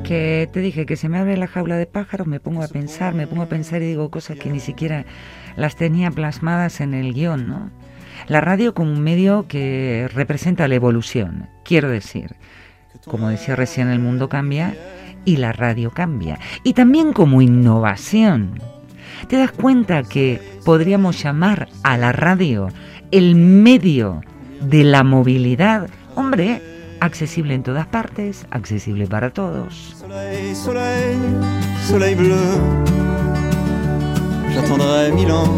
Que 0.03 0.49
te 0.53 0.59
dije 0.59 0.85
que 0.85 0.97
se 0.97 1.09
me 1.09 1.19
abre 1.19 1.37
la 1.37 1.47
jaula 1.47 1.77
de 1.77 1.87
pájaros, 1.87 2.27
me 2.27 2.41
pongo 2.41 2.65
a 2.65 2.67
pensar, 2.67 3.15
me 3.15 3.29
pongo 3.29 3.43
a 3.43 3.47
pensar 3.47 3.83
y 3.83 3.87
digo 3.87 4.11
cosas 4.11 4.37
que 4.37 4.51
ni 4.51 4.59
siquiera 4.59 5.05
las 5.57 5.77
tenía 5.77 6.11
plasmadas 6.11 6.81
en 6.81 6.93
el 6.93 7.15
guión, 7.15 7.47
¿no? 7.47 7.71
La 8.27 8.41
radio 8.41 8.75
como 8.75 8.93
un 8.93 9.03
medio 9.03 9.47
que 9.49 10.09
representa 10.13 10.69
la 10.69 10.75
evolución, 10.75 11.49
quiero 11.65 11.89
decir. 11.91 12.37
Como 13.07 13.29
decía 13.29 13.55
recién, 13.55 13.89
el 13.89 13.99
mundo 13.99 14.29
cambia 14.29 14.75
y 15.25 15.37
la 15.37 15.53
radio 15.53 15.91
cambia. 15.91 16.39
Y 16.63 16.73
también 16.73 17.13
como 17.13 17.43
innovación. 17.43 18.61
¿Te 19.29 19.37
das 19.37 19.53
cuenta 19.53 20.03
que 20.03 20.41
podríamos 20.65 21.23
llamar 21.23 21.69
a 21.83 21.99
la 21.99 22.13
radio 22.13 22.69
el 23.11 23.35
medio 23.35 24.23
de 24.61 24.85
la 24.85 25.05
movilidad? 25.05 25.89
Hombre, 26.15 26.63
accesible 27.01 27.55
en 27.55 27.63
todas 27.63 27.87
partes, 27.87 28.47
accesible 28.51 29.07
para 29.07 29.31
todos. 29.31 29.97
J'attendrai 34.55 35.11
mille 35.11 35.33
ans 35.33 35.49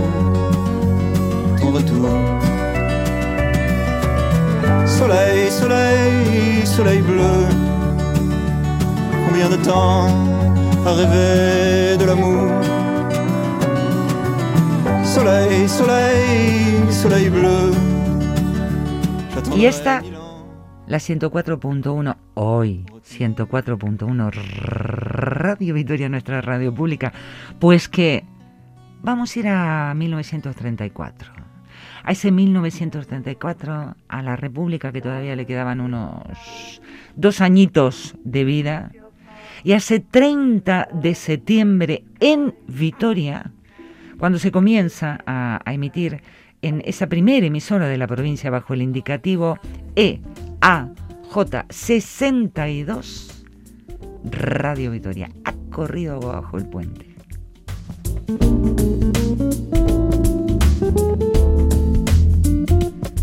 ton 1.61 1.70
retour. 1.70 2.45
Soleil, 4.87 5.50
soleil, 5.50 6.66
soleil 6.66 7.02
bleu. 7.02 7.46
Combien 9.26 9.48
de 9.48 9.57
temps 9.57 10.09
à 10.87 10.92
rêver 10.92 11.96
de 11.98 12.05
l'amour? 12.05 12.48
Soleil, 15.05 15.68
soleil, 15.68 16.92
soleil 16.92 17.31
bleu. 17.31 17.72
Y 19.57 19.66
esta-. 19.66 20.02
La 20.87 20.98
104.1, 20.98 22.16
hoy 22.35 22.87
104.1 23.02 24.31
Radio 24.31 25.74
Victoria, 25.74 26.09
nuestra 26.09 26.40
radio 26.40 26.72
pública. 26.72 27.12
Pues 27.59 27.88
que 27.88 28.24
vamos 29.02 29.35
a 29.35 29.38
ir 29.40 29.48
a 29.48 29.94
1934. 29.94 31.36
A 32.07 32.12
ese 32.12 32.31
1934, 32.31 33.97
a 34.09 34.23
la 34.23 34.37
República 34.37 34.92
que 34.92 35.03
todavía 35.03 35.35
le 35.35 35.45
quedaban 35.45 35.81
unos 35.81 36.81
dos 37.16 37.40
añitos 37.40 38.14
de 38.23 38.45
vida. 38.45 38.92
Y 39.64 39.73
hace 39.73 39.99
30 39.99 40.90
de 40.92 41.16
septiembre 41.16 42.05
en 42.21 42.55
Vitoria, 42.69 43.51
cuando 44.19 44.38
se 44.38 44.53
comienza 44.53 45.19
a, 45.27 45.61
a 45.64 45.75
emitir 45.75 46.23
en 46.62 46.81
esa 46.85 47.09
primera 47.09 47.45
emisora 47.45 47.88
de 47.88 47.99
la 47.99 48.07
provincia 48.07 48.51
bajo 48.51 48.75
el 48.75 48.83
indicativo 48.83 49.59
E 49.97 50.21
EAJ62, 50.61 53.33
Radio 54.31 54.92
Vitoria 54.92 55.29
ha 55.45 55.53
corrido 55.71 56.21
bajo 56.21 56.57
el 56.57 56.69
puente. 56.69 57.16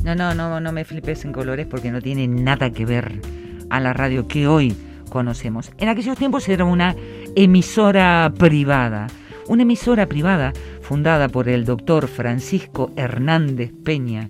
No, 0.03 0.15
no, 0.15 0.35
no, 0.35 0.59
no 0.59 0.71
me 0.73 0.83
flipes 0.83 1.23
en 1.23 1.31
colores 1.31 1.65
porque 1.65 1.91
no 1.91 2.01
tiene 2.01 2.27
nada 2.27 2.71
que 2.71 2.85
ver 2.85 3.21
a 3.69 3.79
la 3.79 3.93
radio 3.93 4.27
que 4.27 4.47
hoy 4.47 4.75
conocemos. 5.09 5.71
En 5.77 5.87
aquellos 5.87 6.17
tiempos 6.17 6.49
era 6.49 6.65
una 6.65 6.95
emisora 7.35 8.31
privada, 8.37 9.07
una 9.47 9.61
emisora 9.61 10.07
privada 10.07 10.51
fundada 10.81 11.29
por 11.29 11.47
el 11.47 11.63
doctor 11.63 12.07
Francisco 12.07 12.91
Hernández 12.97 13.71
Peña. 13.85 14.29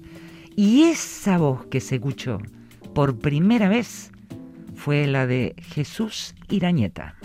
Y 0.56 0.84
esa 0.84 1.40
voz 1.40 1.66
que 1.66 1.80
se 1.80 1.96
escuchó 1.96 2.38
por 2.94 3.18
primera 3.18 3.68
vez 3.68 4.12
fue 4.76 5.08
la 5.08 5.26
de 5.26 5.56
Jesús 5.58 6.36
Irañeta. 6.50 7.16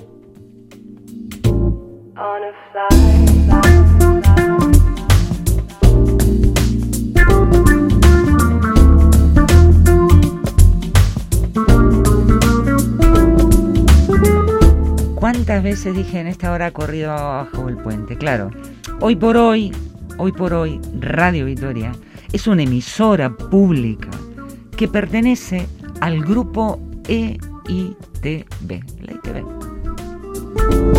¿Cuántas 15.31 15.63
veces 15.63 15.95
dije 15.95 16.21
en 16.21 16.27
esta 16.27 16.51
hora 16.51 16.71
corrido 16.71 17.11
bajo 17.11 17.69
el 17.69 17.77
puente? 17.77 18.17
Claro, 18.17 18.51
hoy 19.03 19.15
por 19.15 19.37
hoy, 19.37 19.71
hoy 20.17 20.33
por 20.33 20.55
hoy, 20.55 20.81
Radio 21.01 21.45
Vitoria 21.45 21.93
es 22.33 22.47
una 22.47 22.63
emisora 22.63 23.37
pública 23.37 24.09
que 24.75 24.89
pertenece 24.89 25.69
al 26.01 26.25
grupo 26.25 26.81
EITB, 27.09 28.83
la 29.03 29.13
ITV. 29.13 30.98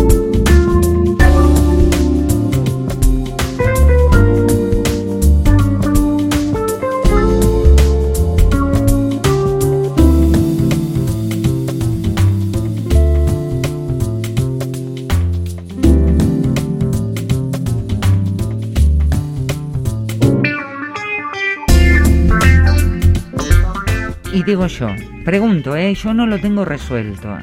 Y 24.40 24.42
digo 24.42 24.68
yo, 24.68 24.88
pregunto, 25.22 25.76
¿eh? 25.76 25.92
yo 25.92 26.14
no 26.14 26.26
lo 26.26 26.38
tengo 26.38 26.64
resuelto. 26.64 27.36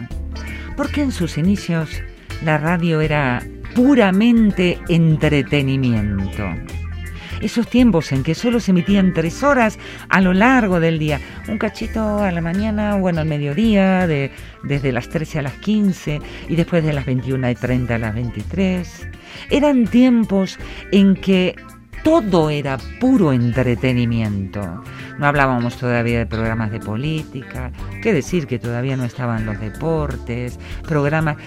¿Por 0.75 0.89
qué 0.89 1.03
en 1.03 1.12
sus 1.12 1.38
inicios 1.38 2.01
la 2.43 2.57
radio 2.57 3.01
era 3.01 3.43
puramente 3.75 4.79
entretenimiento? 4.89 6.43
Esos 7.39 7.67
tiempos 7.69 8.12
en 8.13 8.23
que 8.23 8.33
solo 8.33 8.60
se 8.60 8.71
emitían 8.71 9.13
tres 9.13 9.43
horas 9.43 9.77
a 10.10 10.21
lo 10.21 10.33
largo 10.33 10.79
del 10.79 10.97
día, 10.97 11.21
un 11.47 11.60
cachito 11.60 12.17
a 12.17 12.31
la 12.31 12.41
mañana, 12.41 12.95
bueno, 12.95 13.21
al 13.21 13.27
mediodía, 13.27 14.07
de, 14.07 14.31
desde 14.63 14.91
las 14.91 15.07
13 15.07 15.38
a 15.38 15.41
las 15.43 15.53
15 15.53 16.19
y 16.49 16.55
después 16.55 16.83
de 16.83 16.93
las 16.93 17.05
21 17.05 17.47
y 17.47 17.53
30 17.53 17.93
a 17.93 17.99
las 17.99 18.15
23. 18.15 19.07
Eran 19.51 19.86
tiempos 19.86 20.57
en 20.91 21.13
que 21.13 21.55
todo 22.03 22.49
era 22.49 22.79
puro 22.99 23.33
entretenimiento. 23.33 24.83
No 25.19 25.25
hablábamos 25.25 25.75
todavía 25.77 26.19
de 26.19 26.25
programas 26.25 26.71
de 26.71 26.80
política, 26.80 27.71
qué 28.01 28.13
decir 28.13 28.47
que 28.47 28.60
todavía 28.60 28.97
no 28.97 29.03
estaban 29.03 29.45
los 29.45 29.60
deportes, 29.60 30.60
programas... 30.88 31.38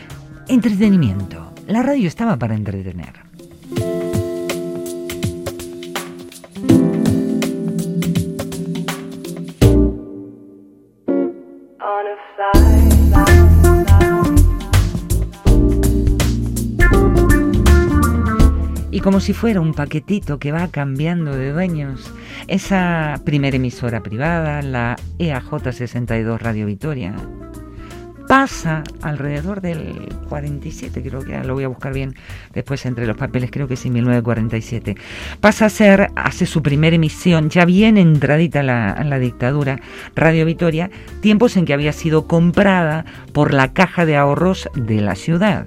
Entretenimiento. 0.48 1.54
La 1.68 1.82
radio 1.82 2.08
estaba 2.08 2.36
para 2.36 2.56
entretener. 2.56 3.29
Como 19.02 19.20
si 19.20 19.32
fuera 19.32 19.62
un 19.62 19.72
paquetito 19.72 20.38
que 20.38 20.52
va 20.52 20.68
cambiando 20.68 21.34
de 21.34 21.52
dueños, 21.52 22.12
esa 22.48 23.18
primera 23.24 23.56
emisora 23.56 24.02
privada, 24.02 24.60
la 24.60 24.96
E 25.18 25.28
EAJ 25.28 25.72
62 25.72 26.42
Radio 26.42 26.66
Vitoria, 26.66 27.14
pasa 28.28 28.84
alrededor 29.00 29.62
del 29.62 30.06
47, 30.28 31.02
creo 31.02 31.22
que 31.22 31.42
lo 31.42 31.54
voy 31.54 31.64
a 31.64 31.68
buscar 31.68 31.94
bien 31.94 32.14
después 32.52 32.84
entre 32.84 33.06
los 33.06 33.16
papeles, 33.16 33.50
creo 33.50 33.66
que 33.66 33.76
sí, 33.76 33.88
1947. 33.88 34.96
Pasa 35.40 35.64
a 35.64 35.70
ser, 35.70 36.10
hace 36.14 36.44
su 36.44 36.62
primera 36.62 36.94
emisión, 36.94 37.48
ya 37.48 37.64
bien 37.64 37.96
entradita 37.96 38.62
la, 38.62 39.02
la 39.02 39.18
dictadura, 39.18 39.80
Radio 40.14 40.44
Vitoria, 40.44 40.90
tiempos 41.22 41.56
en 41.56 41.64
que 41.64 41.72
había 41.72 41.94
sido 41.94 42.26
comprada 42.26 43.06
por 43.32 43.54
la 43.54 43.72
Caja 43.72 44.04
de 44.04 44.18
Ahorros 44.18 44.68
de 44.74 45.00
la 45.00 45.14
ciudad. 45.14 45.66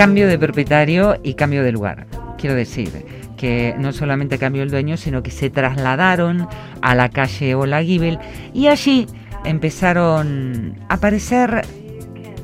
Cambio 0.00 0.28
de 0.28 0.38
propietario 0.38 1.20
y 1.22 1.34
cambio 1.34 1.62
de 1.62 1.72
lugar. 1.72 2.06
Quiero 2.38 2.56
decir 2.56 3.04
que 3.36 3.74
no 3.78 3.92
solamente 3.92 4.38
cambió 4.38 4.62
el 4.62 4.70
dueño, 4.70 4.96
sino 4.96 5.22
que 5.22 5.30
se 5.30 5.50
trasladaron 5.50 6.48
a 6.80 6.94
la 6.94 7.10
calle 7.10 7.54
Olaguibel 7.54 8.18
y 8.54 8.68
allí 8.68 9.06
empezaron 9.44 10.78
a 10.88 10.94
aparecer 10.94 11.66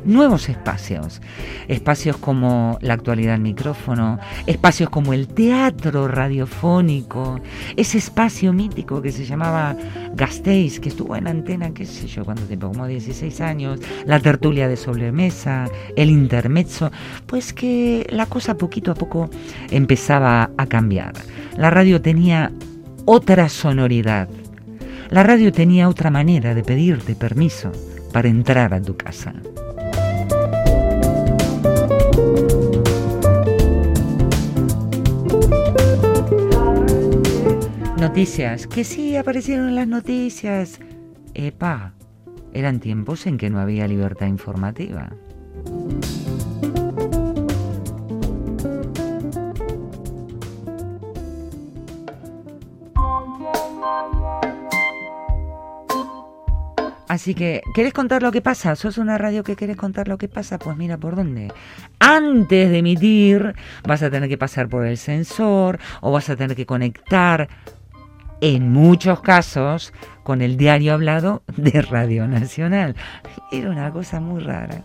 nuevos 0.06 0.48
espacios. 0.48 1.20
Espacios 1.68 2.16
como 2.16 2.78
la 2.80 2.94
actualidad 2.94 3.32
del 3.32 3.42
micrófono, 3.42 4.18
espacios 4.46 4.90
como 4.90 5.12
el 5.12 5.28
teatro 5.28 6.08
radiofónico, 6.08 7.40
ese 7.76 7.98
espacio 7.98 8.52
mítico 8.52 9.02
que 9.02 9.12
se 9.12 9.24
llamaba 9.24 9.76
Gasteiz, 10.14 10.80
que 10.80 10.88
estuvo 10.88 11.16
en 11.16 11.28
antena, 11.28 11.72
qué 11.74 11.84
sé 11.84 12.06
yo, 12.06 12.24
cuánto 12.24 12.42
tiempo, 12.44 12.68
como 12.68 12.86
16 12.86 13.40
años, 13.40 13.80
la 14.06 14.20
tertulia 14.20 14.68
de 14.68 14.76
sobremesa, 14.76 15.68
el 15.96 16.10
intermezzo, 16.10 16.90
pues 17.26 17.52
que 17.52 18.06
la 18.10 18.26
cosa 18.26 18.56
poquito 18.56 18.92
a 18.92 18.94
poco 18.94 19.28
empezaba 19.70 20.50
a 20.56 20.66
cambiar. 20.66 21.12
La 21.56 21.70
radio 21.70 22.00
tenía 22.00 22.52
otra 23.04 23.48
sonoridad. 23.48 24.28
La 25.10 25.22
radio 25.22 25.52
tenía 25.52 25.88
otra 25.88 26.10
manera 26.10 26.54
de 26.54 26.62
pedirte 26.62 27.14
permiso 27.14 27.70
para 28.12 28.28
entrar 28.28 28.74
a 28.74 28.82
tu 28.82 28.96
casa. 28.96 29.34
Noticias, 38.16 38.66
que 38.66 38.83
sí 38.83 39.14
aparecieron 39.14 39.74
las 39.74 39.87
noticias. 39.87 40.81
Epa, 41.35 41.92
eran 42.55 42.81
tiempos 42.81 43.26
en 43.26 43.37
que 43.37 43.50
no 43.50 43.61
había 43.61 43.87
libertad 43.87 44.26
informativa. 44.26 45.11
Así 57.09 57.35
que, 57.35 57.61
¿querés 57.74 57.92
contar 57.92 58.22
lo 58.22 58.33
que 58.33 58.40
pasa? 58.40 58.76
¿Sos 58.76 58.96
una 58.98 59.18
radio 59.18 59.44
que 59.44 59.57
querés 59.57 59.76
contar 59.76 60.09
lo 60.09 60.16
que 60.16 60.29
pasa? 60.29 60.59
Pues 60.59 60.76
mira 60.76 60.96
por 60.96 61.16
dónde. 61.16 61.52
Antes 61.98 62.70
de 62.70 62.79
emitir, 62.79 63.55
vas 63.85 64.02
a 64.02 64.11
tener 64.11 64.29
que 64.29 64.38
pasar 64.38 64.68
por 64.68 64.87
el 64.87 64.96
sensor 64.96 65.79
o 66.00 66.12
vas 66.12 66.31
a 66.31 66.37
tener 66.37 66.57
que 66.57 66.66
conectar, 66.66 67.48
en 68.40 68.72
muchos 68.72 69.20
casos, 69.20 69.92
con 70.22 70.42
el 70.42 70.57
diario 70.57 70.94
hablado 70.94 71.42
de 71.57 71.83
Radio 71.83 72.27
Nacional. 72.27 72.96
Era 73.53 73.70
una 73.70 73.92
cosa 73.92 74.20
muy 74.20 74.42
rara. 74.42 74.85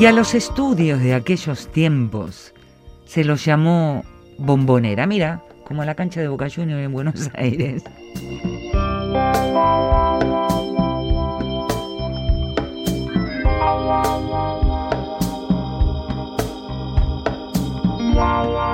Y 0.00 0.06
a 0.06 0.12
los 0.12 0.34
estudios 0.34 1.02
de 1.02 1.12
aquellos 1.12 1.70
tiempos 1.72 2.54
se 3.04 3.22
los 3.22 3.44
llamó 3.44 4.02
bombonera. 4.38 5.06
Mira, 5.06 5.42
como 5.64 5.84
la 5.84 5.94
cancha 5.94 6.22
de 6.22 6.28
Boca 6.28 6.48
Juniors 6.48 6.82
en 6.82 6.92
Buenos 6.92 7.30
Aires. 7.34 7.84
Bye. 18.20 18.69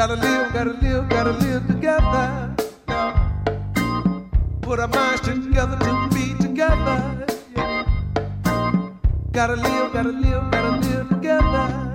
Gotta 0.00 0.14
live, 0.14 0.52
gotta 0.54 0.72
live, 0.80 1.08
gotta 1.10 1.32
live 1.32 1.66
together. 1.66 2.54
Put 4.62 4.80
our 4.80 4.88
minds 4.88 5.20
together 5.20 5.76
to 5.78 6.08
be 6.14 6.32
together. 6.40 7.26
Gotta 9.30 9.56
live, 9.56 9.92
gotta 9.92 10.08
live, 10.08 10.50
gotta 10.50 10.88
live 10.88 11.08
together. 11.10 11.89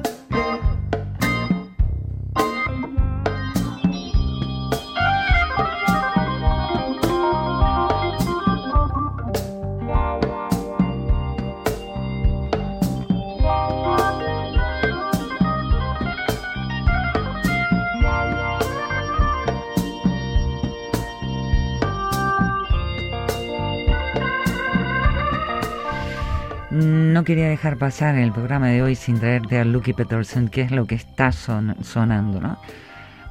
Quería 27.25 27.49
dejar 27.49 27.77
pasar 27.77 28.15
el 28.15 28.31
programa 28.31 28.67
de 28.69 28.81
hoy 28.81 28.95
sin 28.95 29.19
traerte 29.19 29.59
a 29.59 29.65
Lucky 29.65 29.93
Peterson, 29.93 30.47
que 30.47 30.61
es 30.61 30.71
lo 30.71 30.85
que 30.85 30.95
está 30.95 31.31
son- 31.31 31.75
sonando, 31.83 32.39
¿no? 32.39 32.57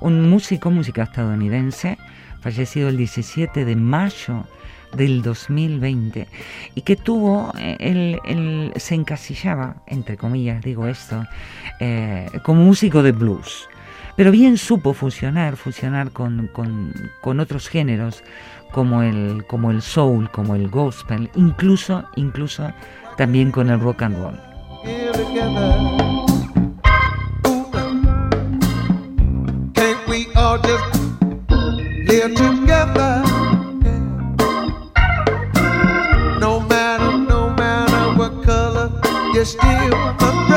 Un 0.01 0.29
músico, 0.29 0.71
música 0.71 1.05
estadounidense, 1.05 1.97
fallecido 2.41 2.89
el 2.89 2.97
17 2.99 3.65
de 3.65 3.77
mayo 3.77 4.45
del 4.95 5.23
2020 5.23 6.29
y 6.75 6.83
que 6.83 6.97
tuvo, 6.97 7.53
eh, 7.59 7.77
él, 7.81 8.73
se 8.77 8.95
encasillaba, 8.95 9.77
entre 9.87 10.17
comillas 10.17 10.63
digo 10.63 10.87
esto, 10.87 11.25
eh, 11.81 12.27
como 12.45 12.63
músico 12.65 13.03
de 13.03 13.13
blues. 13.13 13.69
Pero 14.17 14.31
bien 14.31 14.59
supo 14.59 14.93
fusionar, 14.93 15.57
fusionar 15.57 16.11
con, 16.11 16.49
con- 16.53 16.93
con 17.23 17.41
otros 17.41 17.69
géneros 17.69 18.23
como 18.71 19.03
el, 19.03 19.45
como 19.49 19.71
el 19.71 19.83
soul, 19.83 20.31
como 20.31 20.55
el 20.55 20.69
gospel, 20.69 21.31
incluso, 21.35 22.05
incluso 22.17 22.71
también 23.17 23.51
con 23.51 23.71
el 23.71 23.81
rock 23.81 24.03
and 24.03 24.17
roll. 24.19 24.39
Here 24.83 25.13
together. 25.13 25.75
Ooh. 27.47 27.67
Can't 29.75 30.09
we 30.09 30.27
all 30.35 30.59
just 30.59 30.85
live 32.09 32.35
together? 32.35 33.23
Yeah. 33.83 34.01
No 36.41 36.61
matter, 36.61 37.17
no 37.19 37.51
matter 37.51 38.19
what 38.19 38.43
color, 38.45 38.91
you're 39.33 39.45
still 39.45 39.91
my 39.91 40.13
brother. 40.19 40.49
Yeah. 40.49 40.54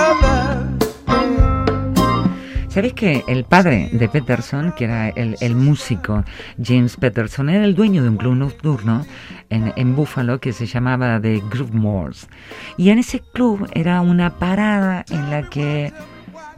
¿Sabéis 2.77 2.93
que 2.93 3.23
el 3.27 3.43
padre 3.43 3.89
de 3.91 4.07
Peterson, 4.07 4.71
que 4.71 4.83
era 4.83 5.09
el, 5.09 5.35
el 5.41 5.55
músico 5.55 6.23
James 6.63 6.95
Peterson, 6.95 7.49
era 7.49 7.65
el 7.65 7.73
dueño 7.73 8.03
de 8.03 8.09
un 8.09 8.17
club 8.17 8.35
nocturno 8.35 9.03
en, 9.49 9.73
en 9.75 9.95
Buffalo 9.95 10.39
que 10.39 10.53
se 10.53 10.67
llamaba 10.67 11.19
The 11.19 11.41
Groove 11.49 11.73
Moors? 11.73 12.27
Y 12.77 12.91
en 12.91 12.99
ese 12.99 13.19
club 13.33 13.67
era 13.73 14.01
una 14.01 14.37
parada 14.37 15.03
en 15.09 15.31
la 15.31 15.49
que 15.49 15.91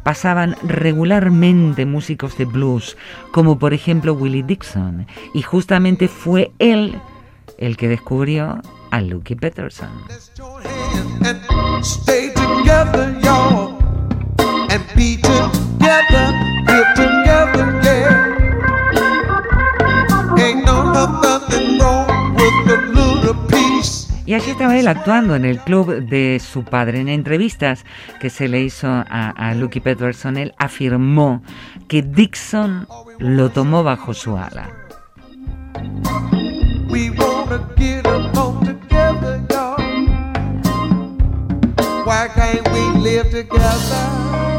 pasaban 0.04 0.58
regularmente 0.64 1.86
músicos 1.86 2.38
de 2.38 2.44
blues, 2.44 2.98
como 3.32 3.58
por 3.58 3.74
ejemplo 3.74 4.14
Willie 4.14 4.44
Dixon. 4.44 5.08
Y 5.34 5.42
justamente 5.42 6.10
fue 6.10 6.52
él 6.60 7.00
el 7.58 7.78
que 7.78 7.88
descubrió 7.88 8.62
a 8.92 9.00
Lucky 9.00 9.36
Peterson. 9.36 9.88
And 14.72 14.84
be 14.96 15.18
together, 15.18 16.32
live 16.68 16.94
together, 16.96 17.66
yeah. 17.84 18.38
Ain't 20.38 20.64
no 20.66 20.92
nothing 20.92 21.80
wrong 21.80 22.36
with 22.36 22.70
a 22.70 22.78
little 22.94 23.34
peace. 23.48 24.08
Y 24.28 24.36
allí 24.36 24.52
estaba 24.52 24.78
él 24.78 24.88
actuando 24.88 25.36
en 25.36 25.46
el 25.46 25.60
club 25.60 26.04
de 26.08 26.40
su 26.40 26.64
padre. 26.64 27.00
En 27.02 27.10
entrevistas 27.10 27.84
que 28.20 28.30
se 28.30 28.48
le 28.48 28.62
hizo 28.62 28.88
a, 28.88 29.32
a 29.32 29.56
Lucky 29.56 29.80
Peterson, 29.80 30.38
él 30.38 30.54
afirmó 30.60 31.42
que 31.88 32.04
Dixon 32.04 32.88
lo 33.18 33.50
tomó 33.50 33.84
bajo 33.84 34.14
su 34.14 34.38
ala. 34.38 34.70
We 36.92 37.10
wanna 37.12 37.60
get 37.76 38.06
along 38.06 38.66
together, 38.66 39.42
y'all. 39.50 39.78
Why 42.06 42.28
can't 42.36 42.68
we 42.72 43.00
live 43.02 43.32
together? 43.32 44.59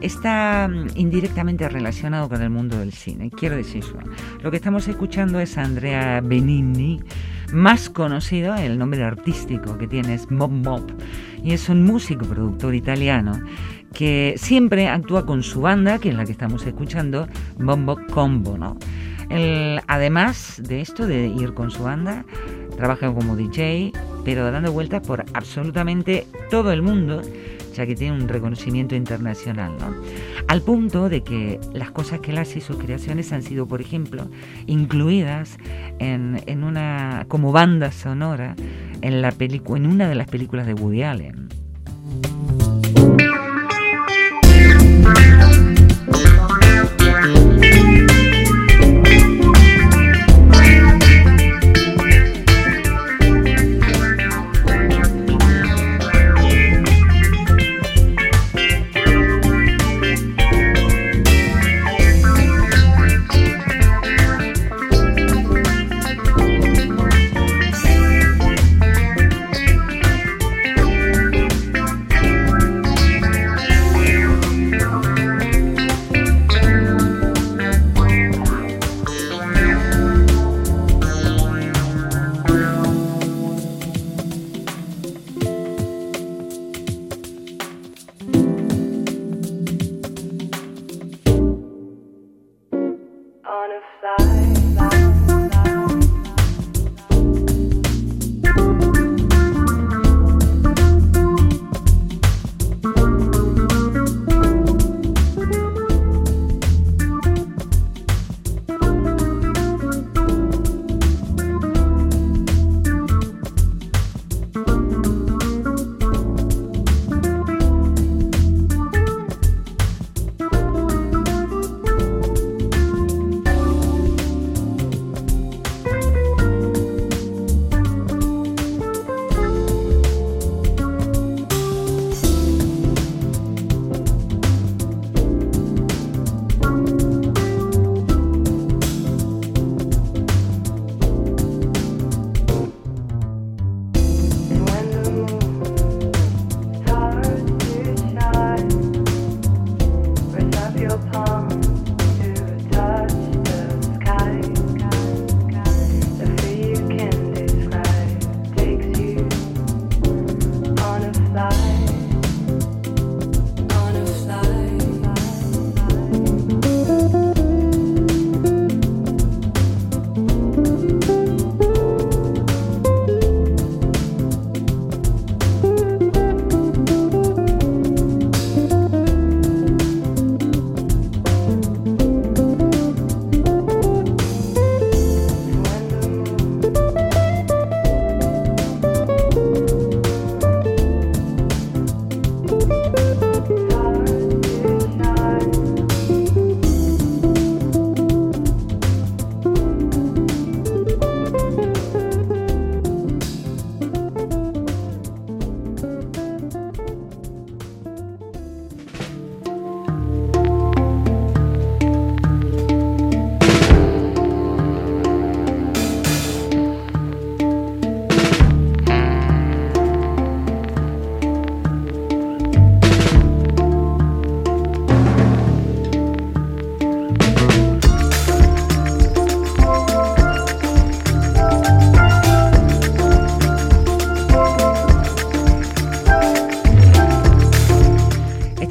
está 0.00 0.68
mm, 0.68 0.88
indirectamente 0.96 1.68
relacionado 1.68 2.28
con 2.28 2.42
el 2.42 2.50
mundo 2.50 2.78
del 2.78 2.92
cine. 2.92 3.30
Quiero 3.30 3.56
decirlo. 3.56 4.00
Lo 4.42 4.50
que 4.50 4.56
estamos 4.56 4.88
escuchando 4.88 5.40
es 5.40 5.56
Andrea 5.58 6.20
Benigni, 6.22 7.00
más 7.52 7.90
conocido, 7.90 8.54
el 8.54 8.78
nombre 8.78 9.02
artístico 9.02 9.78
que 9.78 9.86
tiene 9.86 10.14
es 10.14 10.30
Mob 10.30 10.50
Mob, 10.50 10.84
y 11.42 11.52
es 11.52 11.68
un 11.68 11.84
músico 11.84 12.24
productor 12.24 12.74
italiano 12.74 13.40
que 13.92 14.34
siempre 14.36 14.88
actúa 14.88 15.26
con 15.26 15.42
su 15.42 15.60
banda, 15.60 15.98
que 15.98 16.10
es 16.10 16.14
la 16.14 16.24
que 16.24 16.32
estamos 16.32 16.66
escuchando, 16.66 17.28
Bombo 17.58 17.98
Combo, 18.10 18.56
¿no? 18.56 18.78
Él, 19.28 19.80
además 19.86 20.60
de 20.62 20.80
esto, 20.80 21.06
de 21.06 21.26
ir 21.26 21.54
con 21.54 21.70
su 21.70 21.82
banda, 21.82 22.24
trabaja 22.76 23.12
como 23.12 23.36
DJ, 23.36 23.92
pero 24.24 24.50
dando 24.50 24.72
vueltas 24.72 25.06
por 25.06 25.24
absolutamente 25.34 26.26
todo 26.50 26.72
el 26.72 26.82
mundo, 26.82 27.22
ya 27.72 27.86
que 27.86 27.94
tiene 27.94 28.16
un 28.16 28.28
reconocimiento 28.28 28.94
internacional, 28.94 29.72
¿no? 29.78 29.94
Al 30.48 30.62
punto 30.62 31.08
de 31.08 31.22
que 31.22 31.60
las 31.72 31.90
cosas 31.90 32.20
que 32.20 32.30
él 32.30 32.38
hace 32.38 32.58
y 32.58 32.62
sus 32.62 32.76
creaciones 32.76 33.32
han 33.32 33.42
sido, 33.42 33.66
por 33.66 33.80
ejemplo, 33.80 34.28
incluidas 34.66 35.58
en, 35.98 36.42
en 36.46 36.64
una 36.64 37.26
como 37.28 37.52
banda 37.52 37.92
sonora 37.92 38.54
en 39.00 39.22
la 39.22 39.34
en 39.38 39.86
una 39.86 40.08
de 40.08 40.14
las 40.14 40.28
películas 40.28 40.66
de 40.66 40.74
Woody 40.74 41.02
Allen. 41.02 41.48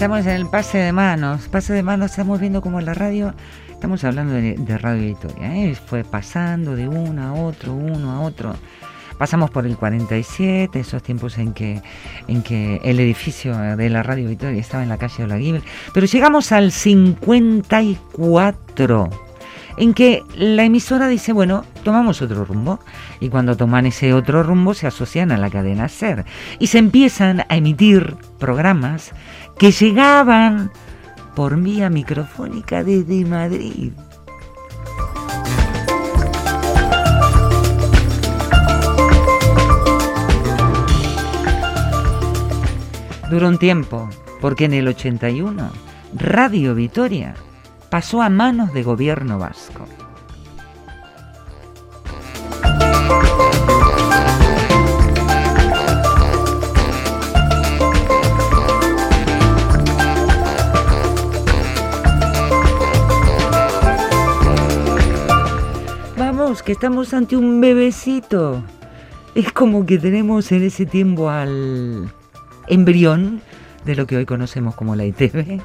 Estamos 0.01 0.25
en 0.25 0.31
el 0.31 0.47
pase 0.47 0.79
de 0.79 0.91
manos. 0.91 1.47
Pase 1.47 1.73
de 1.73 1.83
manos, 1.83 2.09
estamos 2.09 2.39
viendo 2.39 2.63
como 2.63 2.81
la 2.81 2.95
radio, 2.95 3.35
estamos 3.69 4.03
hablando 4.03 4.33
de, 4.33 4.55
de 4.55 4.77
Radio 4.79 5.03
Victoria. 5.03 5.55
¿eh? 5.55 5.75
Fue 5.75 6.03
pasando 6.03 6.75
de 6.75 6.87
uno 6.87 7.21
a 7.21 7.33
otro, 7.33 7.75
uno 7.75 8.11
a 8.11 8.21
otro. 8.21 8.55
Pasamos 9.19 9.51
por 9.51 9.67
el 9.67 9.77
47, 9.77 10.79
esos 10.79 11.03
tiempos 11.03 11.37
en 11.37 11.53
que, 11.53 11.83
en 12.27 12.41
que 12.41 12.81
el 12.83 12.99
edificio 12.99 13.55
de 13.55 13.89
la 13.91 14.01
Radio 14.01 14.27
Victoria 14.27 14.59
estaba 14.59 14.81
en 14.81 14.89
la 14.89 14.97
calle 14.97 15.23
Olaguibel. 15.23 15.61
Pero 15.93 16.07
llegamos 16.07 16.51
al 16.51 16.71
54, 16.71 19.09
en 19.77 19.93
que 19.93 20.23
la 20.35 20.63
emisora 20.63 21.10
dice, 21.10 21.31
bueno, 21.31 21.63
tomamos 21.83 22.23
otro 22.23 22.43
rumbo. 22.43 22.79
Y 23.19 23.29
cuando 23.29 23.56
toman 23.56 23.85
ese 23.85 24.15
otro 24.15 24.41
rumbo 24.41 24.73
se 24.73 24.87
asocian 24.87 25.31
a 25.31 25.37
la 25.37 25.52
cadena 25.52 25.87
SER. 25.89 26.25
Y 26.58 26.65
se 26.67 26.79
empiezan 26.79 27.41
a 27.41 27.56
emitir 27.56 28.15
programas 28.39 29.13
que 29.58 29.71
llegaban 29.71 30.71
por 31.35 31.60
vía 31.60 31.89
microfónica 31.89 32.83
desde 32.83 33.25
Madrid. 33.25 33.93
Duró 43.29 43.47
un 43.47 43.58
tiempo, 43.58 44.10
porque 44.41 44.65
en 44.65 44.73
el 44.73 44.89
81 44.89 45.71
Radio 46.13 46.75
Vitoria 46.75 47.35
pasó 47.89 48.21
a 48.21 48.29
manos 48.29 48.73
de 48.73 48.83
gobierno 48.83 49.39
vasco. 49.39 49.87
Que 66.52 66.73
estamos 66.73 67.13
ante 67.13 67.37
un 67.37 67.62
bebecito. 67.62 68.62
Es 69.35 69.54
como 69.54 69.85
que 69.85 69.97
tenemos 69.97 70.52
en 70.52 70.63
ese 70.63 70.85
tiempo 70.85 71.29
al 71.29 72.12
embrión 72.67 73.41
de 73.85 73.95
lo 73.95 74.06
que 74.06 74.17
hoy 74.17 74.25
conocemos 74.25 74.75
como 74.75 74.97
la 74.97 75.06
ITV. 75.06 75.62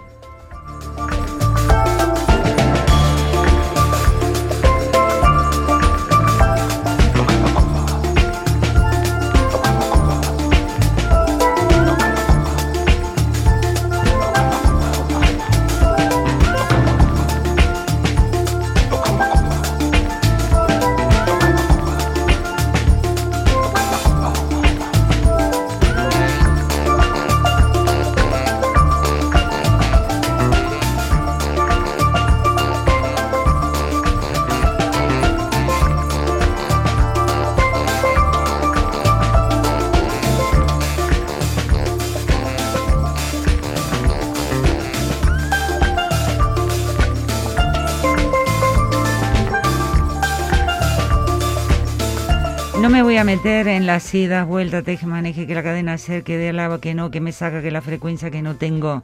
Voy 53.17 53.23
a 53.23 53.25
meter 53.25 53.67
en 53.67 53.87
las 53.87 54.15
idas, 54.15 54.47
vueltas, 54.47 54.85
teje, 54.85 55.07
maneje, 55.07 55.47
que 55.47 55.55
la 55.55 55.63
cadena 55.63 55.97
ser, 55.97 56.23
que 56.23 56.37
dé 56.37 56.53
lava, 56.53 56.83
que 56.83 56.93
no, 56.93 57.11
que 57.11 57.23
me 57.23 57.33
saca, 57.33 57.63
que 57.63 57.71
la 57.71 57.81
frecuencia 57.81 58.31
que 58.31 58.43
no 58.43 58.57
tengo. 58.57 59.03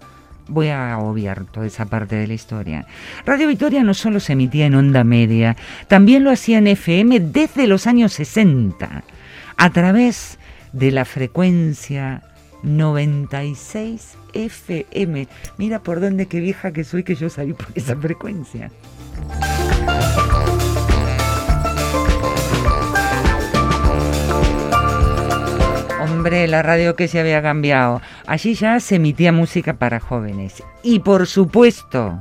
Voy 0.49 0.69
a 0.69 0.99
obviar 0.99 1.47
toda 1.47 1.65
esa 1.65 1.87
parte 1.87 2.17
de 2.17 2.27
la 2.27 2.35
historia. 2.35 2.85
Radio 3.25 3.49
Victoria 3.49 3.83
no 3.83 3.95
solo 3.95 4.21
se 4.21 4.35
emitía 4.35 4.67
en 4.67 4.75
onda 4.75 5.03
media, 5.03 5.57
también 5.89 6.25
lo 6.25 6.31
hacía 6.31 6.59
en 6.59 6.67
FM 6.67 7.21
desde 7.21 7.67
los 7.67 7.87
años 7.87 8.13
60, 8.13 9.03
a 9.57 9.71
través 9.71 10.39
de 10.75 10.91
la 10.91 11.07
frecuencia 11.07 12.23
96 12.65 14.19
FM. 14.35 15.27
Mira 15.57 15.79
por 15.79 16.03
dónde 16.03 16.27
qué 16.27 16.41
vieja 16.41 16.71
que 16.73 16.85
soy 16.85 17.03
que 17.03 17.15
yo 17.15 17.31
salí 17.31 17.55
por 17.55 17.69
esa 17.75 17.97
frecuencia. 17.97 18.71
Hombre, 26.23 26.47
la 26.47 26.63
radio 26.63 26.95
que 26.95 27.09
se 27.09 27.19
había 27.19 27.43
cambiado. 27.43 28.01
Allí 28.29 28.55
ya 28.55 28.79
se 28.79 28.95
emitía 28.95 29.33
música 29.33 29.75
para 29.75 29.99
jóvenes. 29.99 30.63
Y 30.85 31.01
por 31.01 31.27
supuesto, 31.27 32.17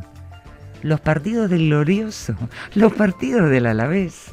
los 0.82 1.00
partidos 1.00 1.52
del 1.52 1.68
glorioso, 1.68 2.34
los 2.74 2.94
partidos 2.94 3.52
del 3.52 3.68
Alavés. 3.68 4.32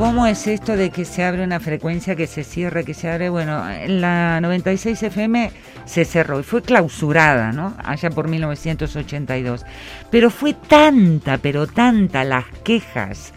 ¿Cómo 0.00 0.26
es 0.26 0.46
esto 0.46 0.78
de 0.78 0.88
que 0.88 1.04
se 1.04 1.24
abre 1.24 1.44
una 1.44 1.60
frecuencia, 1.60 2.16
que 2.16 2.26
se 2.26 2.42
cierre, 2.42 2.86
que 2.86 2.94
se 2.94 3.10
abre? 3.10 3.28
Bueno, 3.28 3.70
en 3.70 4.00
la 4.00 4.40
96 4.40 5.02
FM 5.02 5.50
se 5.84 6.06
cerró 6.06 6.40
y 6.40 6.42
fue 6.42 6.62
clausurada, 6.62 7.52
¿no? 7.52 7.76
Allá 7.84 8.08
por 8.08 8.26
1982. 8.26 9.66
Pero 10.10 10.30
fue 10.30 10.54
tanta, 10.54 11.36
pero 11.36 11.66
tanta 11.66 12.24
las 12.24 12.46
quejas 12.64 13.34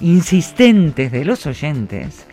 insistentes 0.00 1.10
de 1.10 1.24
los 1.24 1.46
oyentes 1.46 2.26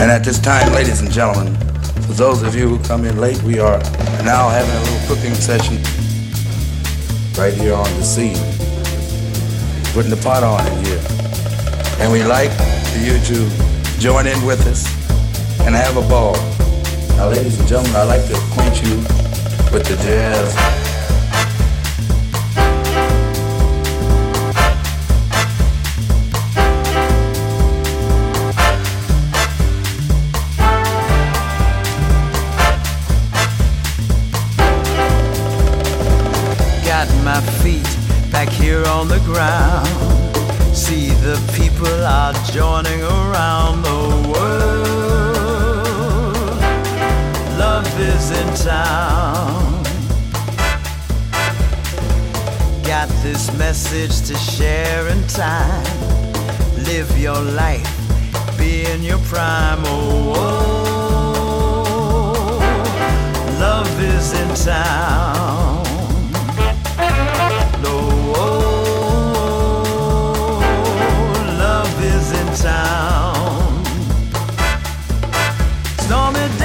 And 0.00 0.10
at 0.10 0.24
this 0.24 0.38
time, 0.38 0.72
ladies 0.72 1.02
and 1.02 1.12
gentlemen, 1.12 1.54
for 2.06 2.14
those 2.14 2.42
of 2.42 2.54
you 2.54 2.70
who 2.70 2.82
come 2.84 3.04
in 3.04 3.18
late, 3.18 3.42
we 3.42 3.58
are 3.58 3.78
now 4.24 4.48
having 4.48 4.74
a 4.74 4.80
little 4.80 5.14
cooking 5.14 5.34
session 5.34 5.76
right 7.36 7.52
here 7.52 7.74
on 7.74 7.84
the 7.84 8.02
scene. 8.02 8.40
Putting 9.92 10.10
the 10.10 10.18
pot 10.22 10.42
on 10.42 10.66
in 10.66 10.84
here. 10.86 11.02
And 12.00 12.10
we 12.10 12.24
like 12.24 12.50
for 12.90 12.98
you 12.98 13.20
to 13.28 14.00
join 14.00 14.26
in 14.26 14.42
with 14.46 14.66
us 14.66 14.86
and 15.66 15.74
have 15.74 15.98
a 15.98 16.08
ball. 16.08 16.32
Now, 17.18 17.28
ladies 17.28 17.60
and 17.60 17.68
gentlemen, 17.68 17.94
I'd 17.94 18.04
like 18.04 18.26
to 18.28 18.36
acquaint 18.36 18.82
you 18.82 18.96
with 19.70 19.84
the 19.84 19.96
jazz. 20.02 20.79
My 37.40 37.46
feet 37.62 37.88
back 38.30 38.48
here 38.48 38.84
on 38.86 39.08
the 39.08 39.20
ground. 39.20 39.86
See 40.76 41.08
the 41.26 41.36
people 41.54 42.04
are 42.04 42.32
joining 42.52 43.02
around 43.02 43.82
the 43.82 44.28
world. 44.30 44.76
Love 47.58 48.00
is 48.00 48.30
in 48.30 48.54
town. 48.56 49.82
Got 52.82 53.08
this 53.22 53.52
message 53.56 54.22
to 54.28 54.34
share 54.34 55.08
in 55.08 55.26
time. 55.26 55.84
Live 56.84 57.18
your 57.18 57.40
life, 57.40 57.88
be 58.58 58.84
in 58.84 59.02
your 59.02 59.18
prime. 59.30 59.82
Oh, 59.84 60.34
oh. 60.36 60.54
oh. 62.56 63.58
love 63.60 64.00
is 64.00 64.32
in 64.32 64.54
town. 64.54 65.79
Town. 72.62 73.84
Stormy 76.04 76.59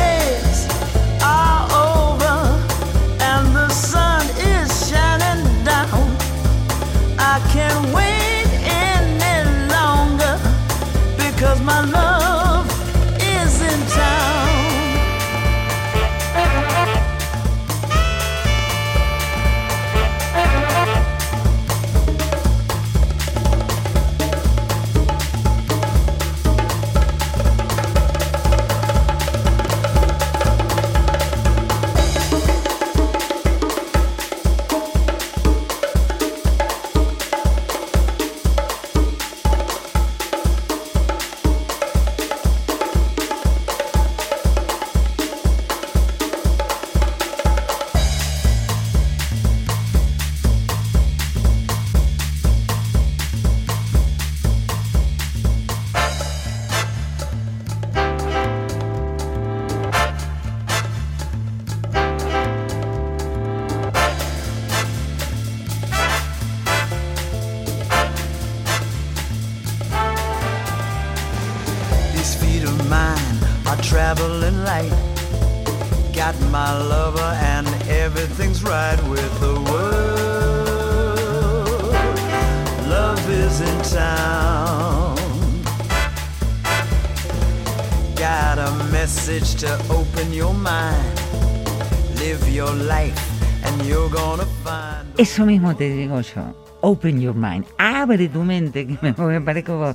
Eso 95.36 95.46
mismo 95.46 95.76
te 95.76 95.90
digo 95.90 96.22
yo. 96.22 96.56
Open 96.80 97.20
your 97.20 97.36
mind. 97.36 97.66
Abre 97.78 98.30
tu 98.30 98.46
mente, 98.46 98.88
que 98.88 98.98
me, 99.02 99.14
parezco 99.42 99.94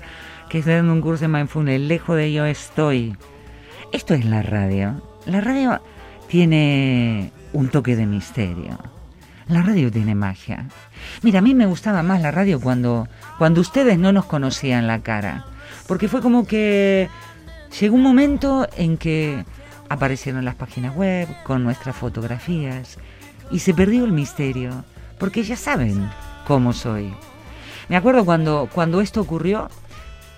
que 0.50 0.58
estoy 0.58 0.74
dando 0.74 0.92
un 0.92 1.00
curso 1.00 1.22
de 1.22 1.28
mindfulness. 1.28 1.80
Lejos 1.80 2.14
de 2.14 2.26
ello 2.26 2.44
estoy. 2.44 3.16
Esto 3.90 4.12
es 4.12 4.26
la 4.26 4.42
radio. 4.42 5.00
La 5.24 5.40
radio 5.40 5.80
tiene 6.28 7.32
un 7.54 7.70
toque 7.70 7.96
de 7.96 8.04
misterio. 8.04 8.78
La 9.48 9.62
radio 9.62 9.90
tiene 9.90 10.14
magia. 10.14 10.66
Mira, 11.22 11.38
a 11.38 11.42
mí 11.42 11.54
me 11.54 11.64
gustaba 11.64 12.02
más 12.02 12.20
la 12.20 12.32
radio 12.32 12.60
cuando, 12.60 13.08
cuando 13.38 13.62
ustedes 13.62 13.98
no 13.98 14.12
nos 14.12 14.26
conocían 14.26 14.86
la 14.86 15.00
cara. 15.00 15.46
Porque 15.86 16.08
fue 16.08 16.20
como 16.20 16.46
que 16.46 17.08
llegó 17.80 17.94
un 17.94 18.02
momento 18.02 18.68
en 18.76 18.98
que 18.98 19.46
aparecieron 19.88 20.44
las 20.44 20.56
páginas 20.56 20.94
web 20.94 21.28
con 21.44 21.64
nuestras 21.64 21.96
fotografías 21.96 22.98
y 23.50 23.60
se 23.60 23.72
perdió 23.72 24.04
el 24.04 24.12
misterio. 24.12 24.84
Porque 25.20 25.44
ya 25.44 25.56
saben 25.56 26.10
cómo 26.46 26.72
soy. 26.72 27.12
Me 27.88 27.96
acuerdo 27.96 28.24
cuando, 28.24 28.68
cuando 28.72 29.00
esto 29.00 29.20
ocurrió, 29.20 29.68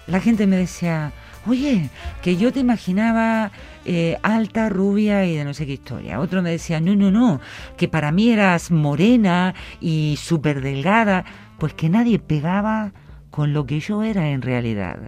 la 0.07 0.20
gente 0.20 0.47
me 0.47 0.57
decía, 0.57 1.12
oye, 1.47 1.89
que 2.20 2.37
yo 2.37 2.53
te 2.53 2.61
imaginaba 2.61 3.53
eh, 3.85 4.18
alta, 4.22 4.68
rubia 4.68 5.24
y 5.24 5.37
de 5.37 5.45
no 5.45 5.55
sé 5.55 5.66
qué 5.66 5.74
historia. 5.74 6.20
Otro 6.20 6.43
me 6.43 6.51
decía, 6.51 6.80
no, 6.80 6.95
no, 6.97 7.11
no, 7.11 7.41
que 7.76 7.89
para 7.89 8.12
mí 8.12 8.30
eras 8.30 8.70
morena 8.70 9.55
y 9.80 10.18
súper 10.20 10.61
delgada, 10.61 11.24
pues 11.59 11.74
que 11.74 11.89
nadie 11.89 12.18
pegaba 12.18 12.93
con 13.30 13.53
lo 13.53 13.66
que 13.66 13.80
yo 13.80 14.03
era 14.03 14.30
en 14.30 14.43
realidad. 14.43 14.99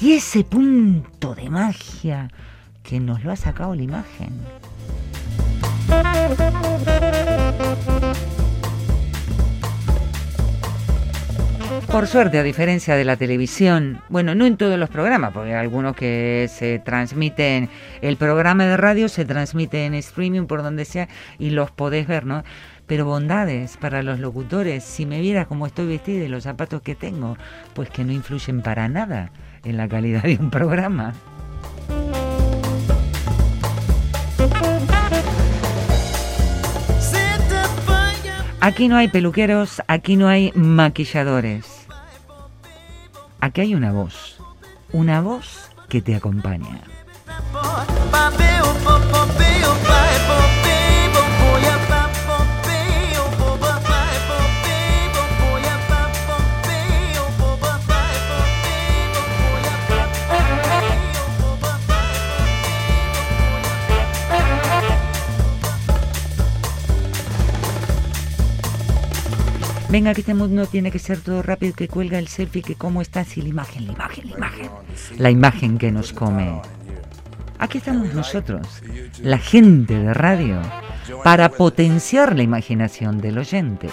Y 0.00 0.12
ese 0.12 0.44
punto 0.44 1.34
de 1.34 1.50
magia 1.50 2.28
que 2.82 3.00
nos 3.00 3.22
lo 3.24 3.32
ha 3.32 3.36
sacado 3.36 3.74
la 3.74 3.82
imagen. 3.82 4.32
Por 11.92 12.06
suerte, 12.06 12.38
a 12.38 12.42
diferencia 12.42 12.96
de 12.96 13.04
la 13.04 13.18
televisión, 13.18 14.00
bueno, 14.08 14.34
no 14.34 14.46
en 14.46 14.56
todos 14.56 14.78
los 14.78 14.88
programas, 14.88 15.34
porque 15.34 15.50
hay 15.50 15.60
algunos 15.60 15.94
que 15.94 16.48
se 16.50 16.78
transmiten, 16.78 17.68
el 18.00 18.16
programa 18.16 18.64
de 18.64 18.78
radio 18.78 19.10
se 19.10 19.26
transmite 19.26 19.84
en 19.84 19.92
streaming 19.92 20.46
por 20.46 20.62
donde 20.62 20.86
sea 20.86 21.08
y 21.38 21.50
los 21.50 21.70
podés 21.70 22.06
ver, 22.06 22.24
¿no? 22.24 22.44
Pero 22.86 23.04
bondades 23.04 23.76
para 23.76 24.02
los 24.02 24.20
locutores, 24.20 24.84
si 24.84 25.04
me 25.04 25.20
vieras 25.20 25.46
cómo 25.46 25.66
estoy 25.66 25.86
vestida 25.86 26.24
y 26.24 26.28
los 26.28 26.44
zapatos 26.44 26.80
que 26.80 26.94
tengo, 26.94 27.36
pues 27.74 27.90
que 27.90 28.04
no 28.04 28.12
influyen 28.12 28.62
para 28.62 28.88
nada 28.88 29.30
en 29.62 29.76
la 29.76 29.86
calidad 29.86 30.22
de 30.22 30.38
un 30.40 30.50
programa. 30.50 31.12
Aquí 38.60 38.88
no 38.88 38.96
hay 38.96 39.08
peluqueros, 39.08 39.82
aquí 39.88 40.16
no 40.16 40.28
hay 40.28 40.52
maquilladores. 40.54 41.81
Aquí 43.42 43.60
hay 43.60 43.74
una 43.74 43.90
voz, 43.90 44.36
una 44.92 45.20
voz 45.20 45.68
que 45.88 46.00
te 46.00 46.14
acompaña. 46.14 46.78
Venga, 69.92 70.14
que 70.14 70.22
este 70.22 70.32
mundo 70.32 70.64
tiene 70.64 70.90
que 70.90 70.98
ser 70.98 71.20
todo 71.20 71.42
rápido, 71.42 71.74
que 71.74 71.86
cuelga 71.86 72.18
el 72.18 72.26
selfie, 72.26 72.62
que 72.62 72.76
cómo 72.76 73.02
estás 73.02 73.36
y 73.36 73.42
la 73.42 73.50
imagen, 73.50 73.86
la 73.88 73.92
imagen, 73.92 74.30
la 74.30 74.36
imagen. 74.36 74.70
La 75.18 75.30
imagen 75.30 75.76
que 75.76 75.92
nos 75.92 76.14
come. 76.14 76.62
Aquí 77.58 77.76
estamos 77.76 78.14
nosotros, 78.14 78.66
la 79.20 79.36
gente 79.36 79.98
de 79.98 80.14
radio, 80.14 80.62
para 81.22 81.50
potenciar 81.50 82.34
la 82.34 82.42
imaginación 82.42 83.20
del 83.20 83.36
oyente. 83.36 83.88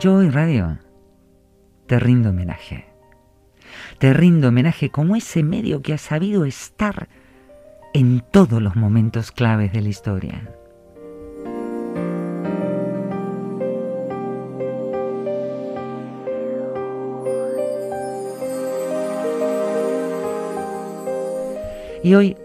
Yo 0.00 0.14
hoy 0.14 0.30
radio 0.30 0.78
te 1.86 2.00
rindo 2.00 2.30
homenaje. 2.30 2.86
Te 3.98 4.14
rindo 4.14 4.48
homenaje 4.48 4.88
como 4.88 5.14
ese 5.14 5.42
medio 5.42 5.82
que 5.82 5.92
ha 5.92 5.98
sabido 5.98 6.46
estar 6.46 7.10
en 7.92 8.22
todos 8.32 8.62
los 8.62 8.76
momentos 8.76 9.30
claves 9.30 9.74
de 9.74 9.82
la 9.82 9.88
historia. 9.90 10.54
Y 22.02 22.14
hoy, 22.14 22.38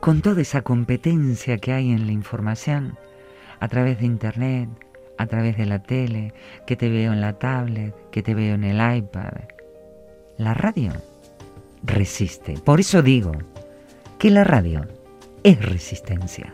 con 0.00 0.20
toda 0.20 0.42
esa 0.42 0.60
competencia 0.60 1.56
que 1.56 1.72
hay 1.72 1.90
en 1.90 2.04
la 2.04 2.12
información, 2.12 2.98
a 3.60 3.68
través 3.68 3.98
de 3.98 4.04
Internet, 4.04 4.68
a 5.18 5.26
través 5.26 5.56
de 5.56 5.66
la 5.66 5.82
tele, 5.82 6.32
que 6.66 6.76
te 6.76 6.88
veo 6.88 7.12
en 7.12 7.20
la 7.20 7.34
tablet, 7.34 7.94
que 8.10 8.22
te 8.22 8.34
veo 8.34 8.54
en 8.54 8.64
el 8.64 8.96
iPad. 8.96 9.32
La 10.36 10.54
radio 10.54 10.92
resiste. 11.82 12.54
Por 12.64 12.80
eso 12.80 13.02
digo 13.02 13.32
que 14.18 14.30
la 14.30 14.44
radio 14.44 14.86
es 15.42 15.64
resistencia. 15.64 16.52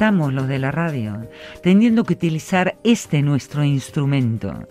Estamos 0.00 0.32
los 0.32 0.48
de 0.48 0.58
la 0.58 0.70
radio, 0.70 1.28
teniendo 1.62 2.04
que 2.04 2.14
utilizar 2.14 2.78
este 2.84 3.20
nuestro 3.20 3.64
instrumento. 3.64 4.66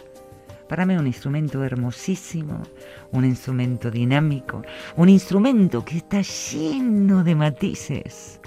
Para 0.68 0.88
mí 0.88 0.96
un 0.96 1.06
instrumento 1.06 1.64
hermosísimo, 1.64 2.64
un 3.12 3.26
instrumento 3.26 3.92
dinámico, 3.92 4.64
un 4.96 5.08
instrumento 5.08 5.86
que 5.86 5.98
está 5.98 6.22
lleno 6.22 7.24
de 7.24 7.36
matices 7.36 8.42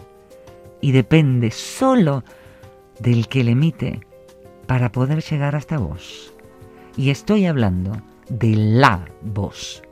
y 0.81 0.91
depende 0.91 1.53
solo 1.53 2.25
del 2.99 3.29
que 3.29 3.45
le 3.45 3.53
emite 3.53 4.01
para 4.67 4.91
poder 4.91 5.23
llegar 5.23 5.55
hasta 5.55 5.79
vos. 5.79 6.35
Y 6.97 7.11
estoy 7.11 7.47
hablando 7.47 7.93
de 8.29 8.57
la 8.57 9.05
voz. 9.21 9.85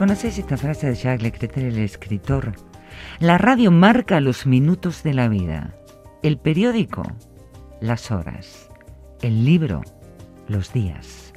¿Conoces 0.00 0.38
esta 0.38 0.56
frase 0.56 0.86
de 0.86 0.94
Jacques 0.94 1.22
Leclerc, 1.22 1.58
el 1.58 1.76
escritor? 1.76 2.54
La 3.18 3.36
radio 3.36 3.70
marca 3.70 4.18
los 4.20 4.46
minutos 4.46 5.02
de 5.02 5.12
la 5.12 5.28
vida, 5.28 5.74
el 6.22 6.38
periódico, 6.38 7.02
las 7.82 8.10
horas, 8.10 8.70
el 9.20 9.44
libro, 9.44 9.82
los 10.48 10.72
días. 10.72 11.34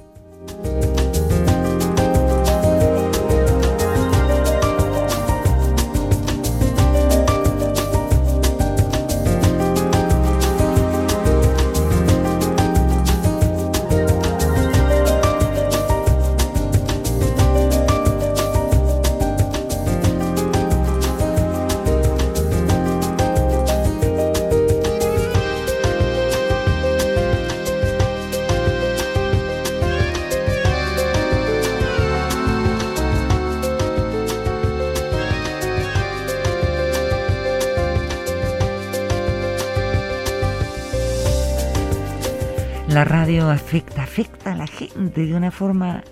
Gente 44.74 45.26
de 45.26 45.36
una 45.36 45.52
forma 45.52 46.04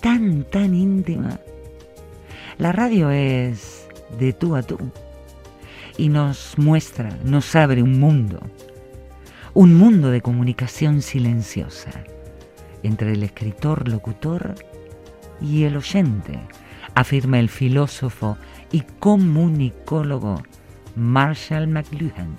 tan, 0.00 0.44
tan 0.44 0.74
íntima. 0.74 1.38
La 2.58 2.72
radio 2.72 3.10
es 3.10 3.88
de 4.18 4.32
tú 4.32 4.56
a 4.56 4.62
tú 4.62 4.78
y 5.96 6.08
nos 6.08 6.58
muestra, 6.58 7.16
nos 7.24 7.54
abre 7.54 7.82
un 7.82 7.98
mundo, 7.98 8.40
un 9.54 9.74
mundo 9.74 10.10
de 10.10 10.20
comunicación 10.20 11.02
silenciosa 11.02 11.90
entre 12.82 13.12
el 13.12 13.22
escritor, 13.22 13.88
locutor 13.88 14.54
y 15.40 15.64
el 15.64 15.76
oyente, 15.76 16.38
afirma 16.94 17.38
el 17.38 17.48
filósofo 17.48 18.36
y 18.70 18.82
comunicólogo 18.98 20.42
Marshall 20.96 21.68
McLuhan. 21.68 22.36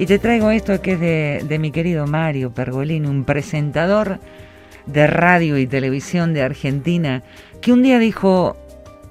Y 0.00 0.06
te 0.06 0.18
traigo 0.18 0.50
esto 0.50 0.80
que 0.80 0.92
es 0.92 1.46
de, 1.46 1.58
mi 1.58 1.72
querido 1.72 2.06
Mario 2.06 2.54
Pergolini, 2.54 3.06
un 3.06 3.24
presentador 3.24 4.18
de 4.86 5.06
radio 5.06 5.58
y 5.58 5.66
televisión 5.66 6.32
de 6.32 6.40
Argentina, 6.40 7.22
que 7.60 7.70
un 7.70 7.82
día 7.82 7.98
dijo 7.98 8.56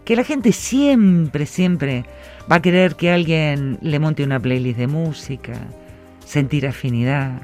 que 0.03 0.15
la 0.15 0.23
gente 0.23 0.51
siempre, 0.51 1.45
siempre 1.45 2.05
va 2.51 2.55
a 2.55 2.61
querer 2.63 2.95
que 2.95 3.11
alguien 3.11 3.77
le 3.83 3.99
monte 3.99 4.23
una 4.23 4.39
playlist 4.39 4.79
de 4.79 4.87
música, 4.87 5.53
sentir 6.25 6.65
afinidad, 6.65 7.39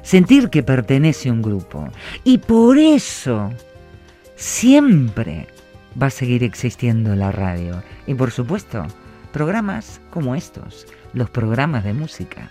sentir 0.00 0.48
que 0.48 0.62
pertenece 0.62 1.28
a 1.28 1.34
un 1.34 1.42
grupo. 1.42 1.90
Y 2.24 2.38
por 2.38 2.78
eso 2.78 3.50
siempre 4.36 5.48
va 6.00 6.06
a 6.06 6.10
seguir 6.10 6.42
existiendo 6.42 7.14
la 7.14 7.30
radio. 7.30 7.82
Y 8.06 8.14
por 8.14 8.30
supuesto, 8.30 8.86
programas 9.34 10.00
como 10.08 10.34
estos, 10.34 10.86
los 11.12 11.28
programas 11.28 11.84
de 11.84 11.92
música. 11.92 12.50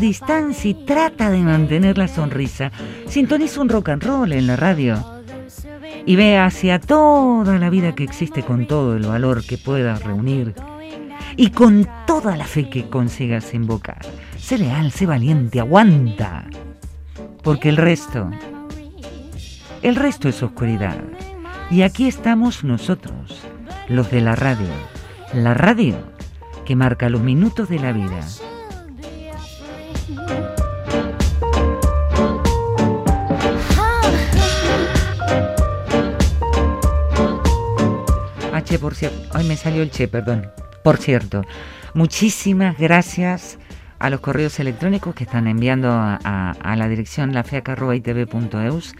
Distancia 0.00 0.70
y 0.70 0.74
trata 0.74 1.30
de 1.30 1.38
mantener 1.38 1.96
la 1.96 2.08
sonrisa. 2.08 2.70
Sintoniza 3.08 3.60
un 3.60 3.68
rock 3.68 3.90
and 3.90 4.02
roll 4.02 4.32
en 4.32 4.46
la 4.46 4.56
radio. 4.56 5.22
Y 6.04 6.16
ve 6.16 6.38
hacia 6.38 6.78
toda 6.78 7.58
la 7.58 7.70
vida 7.70 7.94
que 7.94 8.04
existe 8.04 8.42
con 8.42 8.66
todo 8.66 8.96
el 8.96 9.06
valor 9.06 9.44
que 9.44 9.58
puedas 9.58 10.02
reunir. 10.02 10.54
Y 11.36 11.50
con 11.50 11.88
toda 12.06 12.36
la 12.36 12.44
fe 12.44 12.68
que 12.68 12.88
consigas 12.88 13.54
invocar. 13.54 14.00
Sé 14.38 14.58
leal, 14.58 14.92
sé 14.92 15.06
valiente, 15.06 15.60
aguanta. 15.60 16.46
Porque 17.42 17.68
el 17.68 17.76
resto, 17.76 18.30
el 19.82 19.96
resto 19.96 20.28
es 20.28 20.42
oscuridad. 20.42 20.98
Y 21.70 21.82
aquí 21.82 22.06
estamos 22.06 22.64
nosotros, 22.64 23.40
los 23.88 24.10
de 24.10 24.20
la 24.20 24.36
radio. 24.36 24.68
La 25.32 25.54
radio 25.54 25.96
que 26.64 26.76
marca 26.76 27.08
los 27.08 27.22
minutos 27.22 27.68
de 27.68 27.78
la 27.78 27.92
vida. 27.92 28.20
Por 38.80 38.94
hoy 39.34 39.44
me 39.44 39.56
salió 39.56 39.82
el 39.82 39.90
che, 39.90 40.08
perdón. 40.08 40.50
Por 40.82 40.98
cierto, 40.98 41.44
muchísimas 41.94 42.76
gracias 42.76 43.58
a 43.98 44.10
los 44.10 44.20
correos 44.20 44.58
electrónicos 44.60 45.14
que 45.14 45.24
están 45.24 45.46
enviando 45.46 45.88
a, 45.90 46.74
la 46.76 46.88
dirección 46.88 47.32
lafeaca.itv.eus 47.32 48.94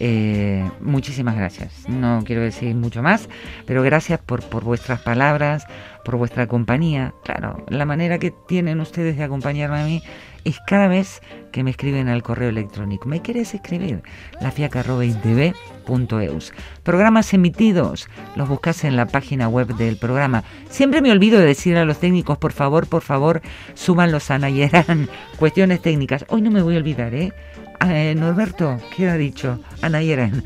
eh, 0.00 0.68
muchísimas 0.80 1.36
gracias. 1.36 1.88
No 1.88 2.22
quiero 2.24 2.42
decir 2.42 2.74
mucho 2.74 3.02
más, 3.02 3.28
pero 3.66 3.82
gracias 3.82 4.18
por, 4.20 4.42
por 4.42 4.64
vuestras 4.64 5.00
palabras, 5.00 5.66
por 6.04 6.16
vuestra 6.16 6.48
compañía. 6.48 7.14
Claro, 7.22 7.64
la 7.68 7.84
manera 7.84 8.18
que 8.18 8.32
tienen 8.48 8.80
ustedes 8.80 9.16
de 9.16 9.22
acompañarme 9.22 9.80
a 9.80 9.84
mí 9.84 10.02
es 10.44 10.58
cada 10.66 10.88
vez 10.88 11.20
que 11.52 11.62
me 11.62 11.70
escriben 11.70 12.08
al 12.08 12.22
correo 12.22 12.48
electrónico. 12.48 13.08
¿Me 13.08 13.22
quieres 13.22 13.54
escribir? 13.54 14.02
lafiaca.itv.eus. 14.40 16.52
Programas 16.82 17.34
emitidos, 17.34 18.08
los 18.36 18.48
buscas 18.48 18.84
en 18.84 18.96
la 18.96 19.06
página 19.06 19.48
web 19.48 19.76
del 19.76 19.96
programa. 19.96 20.44
Siempre 20.68 21.02
me 21.02 21.12
olvido 21.12 21.38
de 21.38 21.46
decir 21.46 21.76
a 21.76 21.84
los 21.84 21.98
técnicos, 21.98 22.38
por 22.38 22.52
favor, 22.52 22.86
por 22.86 23.02
favor, 23.02 23.42
súbanlos 23.74 24.30
a 24.30 24.38
Nayeran. 24.38 25.08
Cuestiones 25.38 25.82
técnicas. 25.82 26.24
Hoy 26.28 26.42
no 26.42 26.50
me 26.50 26.62
voy 26.62 26.74
a 26.74 26.78
olvidar, 26.78 27.14
¿eh? 27.14 27.32
Eh, 27.86 28.14
Norberto, 28.16 28.78
¿qué 28.96 29.08
ha 29.08 29.16
dicho? 29.16 29.60
Yeren. 29.82 30.44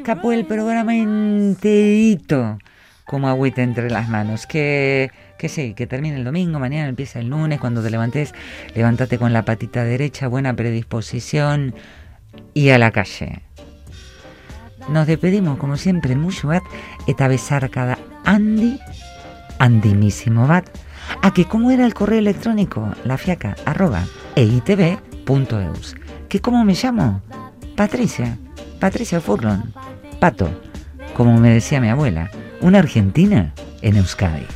Escapó 0.00 0.32
el 0.32 0.46
programa 0.46 0.96
enterito 0.96 2.58
como 3.04 3.28
agüita 3.28 3.62
entre 3.62 3.90
las 3.90 4.08
manos. 4.08 4.46
Que, 4.46 5.10
que 5.38 5.48
sí, 5.48 5.74
que 5.74 5.86
termine 5.86 6.16
el 6.16 6.24
domingo, 6.24 6.58
mañana 6.58 6.88
empieza 6.88 7.20
el 7.20 7.28
lunes, 7.28 7.60
cuando 7.60 7.82
te 7.82 7.90
levantes, 7.90 8.32
levántate 8.74 9.18
con 9.18 9.32
la 9.32 9.44
patita 9.44 9.84
derecha, 9.84 10.26
buena 10.28 10.56
predisposición 10.56 11.74
y 12.54 12.70
a 12.70 12.78
la 12.78 12.90
calle. 12.92 13.42
Nos 14.88 15.06
despedimos 15.06 15.58
como 15.58 15.76
siempre 15.76 16.16
mucho 16.16 16.48
bat 16.48 16.62
eta 17.06 17.28
besarkada 17.28 17.98
Andy, 18.24 18.80
andimísimo 19.58 20.46
bat, 20.46 20.66
a 21.20 21.34
que 21.34 21.44
como 21.44 21.70
era 21.70 21.84
el 21.84 21.92
correo 21.92 22.20
electrónico, 22.20 22.88
la 23.04 23.18
fiaca 23.18 23.54
arroba 23.66 24.04
eitv.eus. 24.36 25.96
¿Que 26.30 26.40
cómo 26.40 26.64
me 26.64 26.74
llamo? 26.74 27.20
Patricia, 27.76 28.38
Patricia 28.80 29.20
Furlon, 29.20 29.74
Pato, 30.20 30.48
como 31.14 31.38
me 31.38 31.50
decía 31.50 31.82
mi 31.82 31.90
abuela, 31.90 32.30
una 32.62 32.78
argentina 32.78 33.52
en 33.82 33.96
Euskadi. 33.96 34.46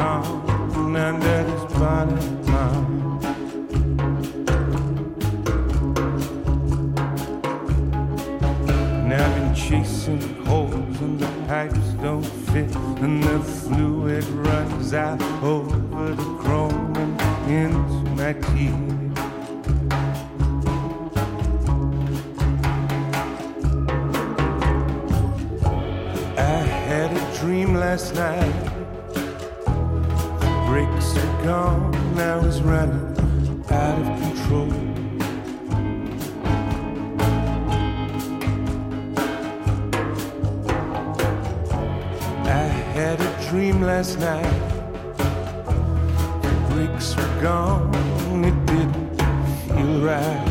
On 0.00 0.39
Running 32.80 33.62
out 33.68 33.98
of 33.98 34.06
control. 34.22 34.72
I 42.46 42.64
had 42.96 43.20
a 43.20 43.50
dream 43.50 43.82
last 43.82 44.18
night. 44.18 44.60
The 46.40 46.48
brakes 46.70 47.14
were 47.16 47.40
gone, 47.42 48.44
it 48.46 48.56
didn't 48.64 49.18
feel 49.68 50.00
right. 50.00 50.49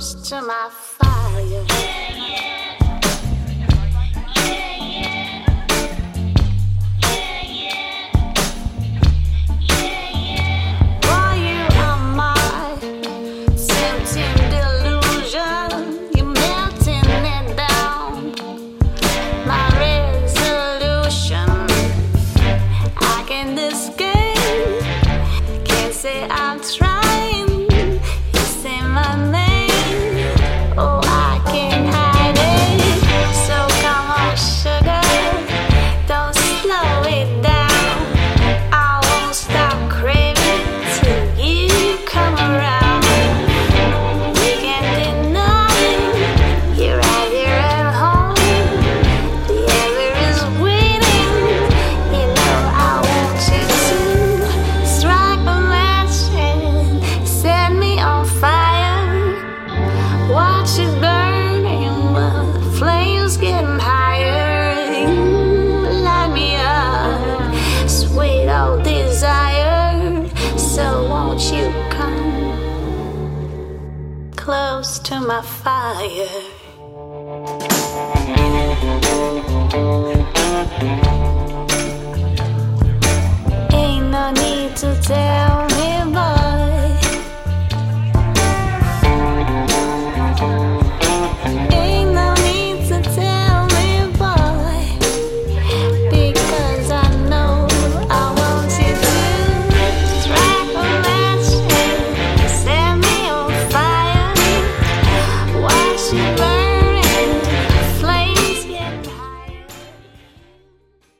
Close 0.00 0.14
to 0.30 0.40
my 0.40 0.70
fire? 0.70 2.59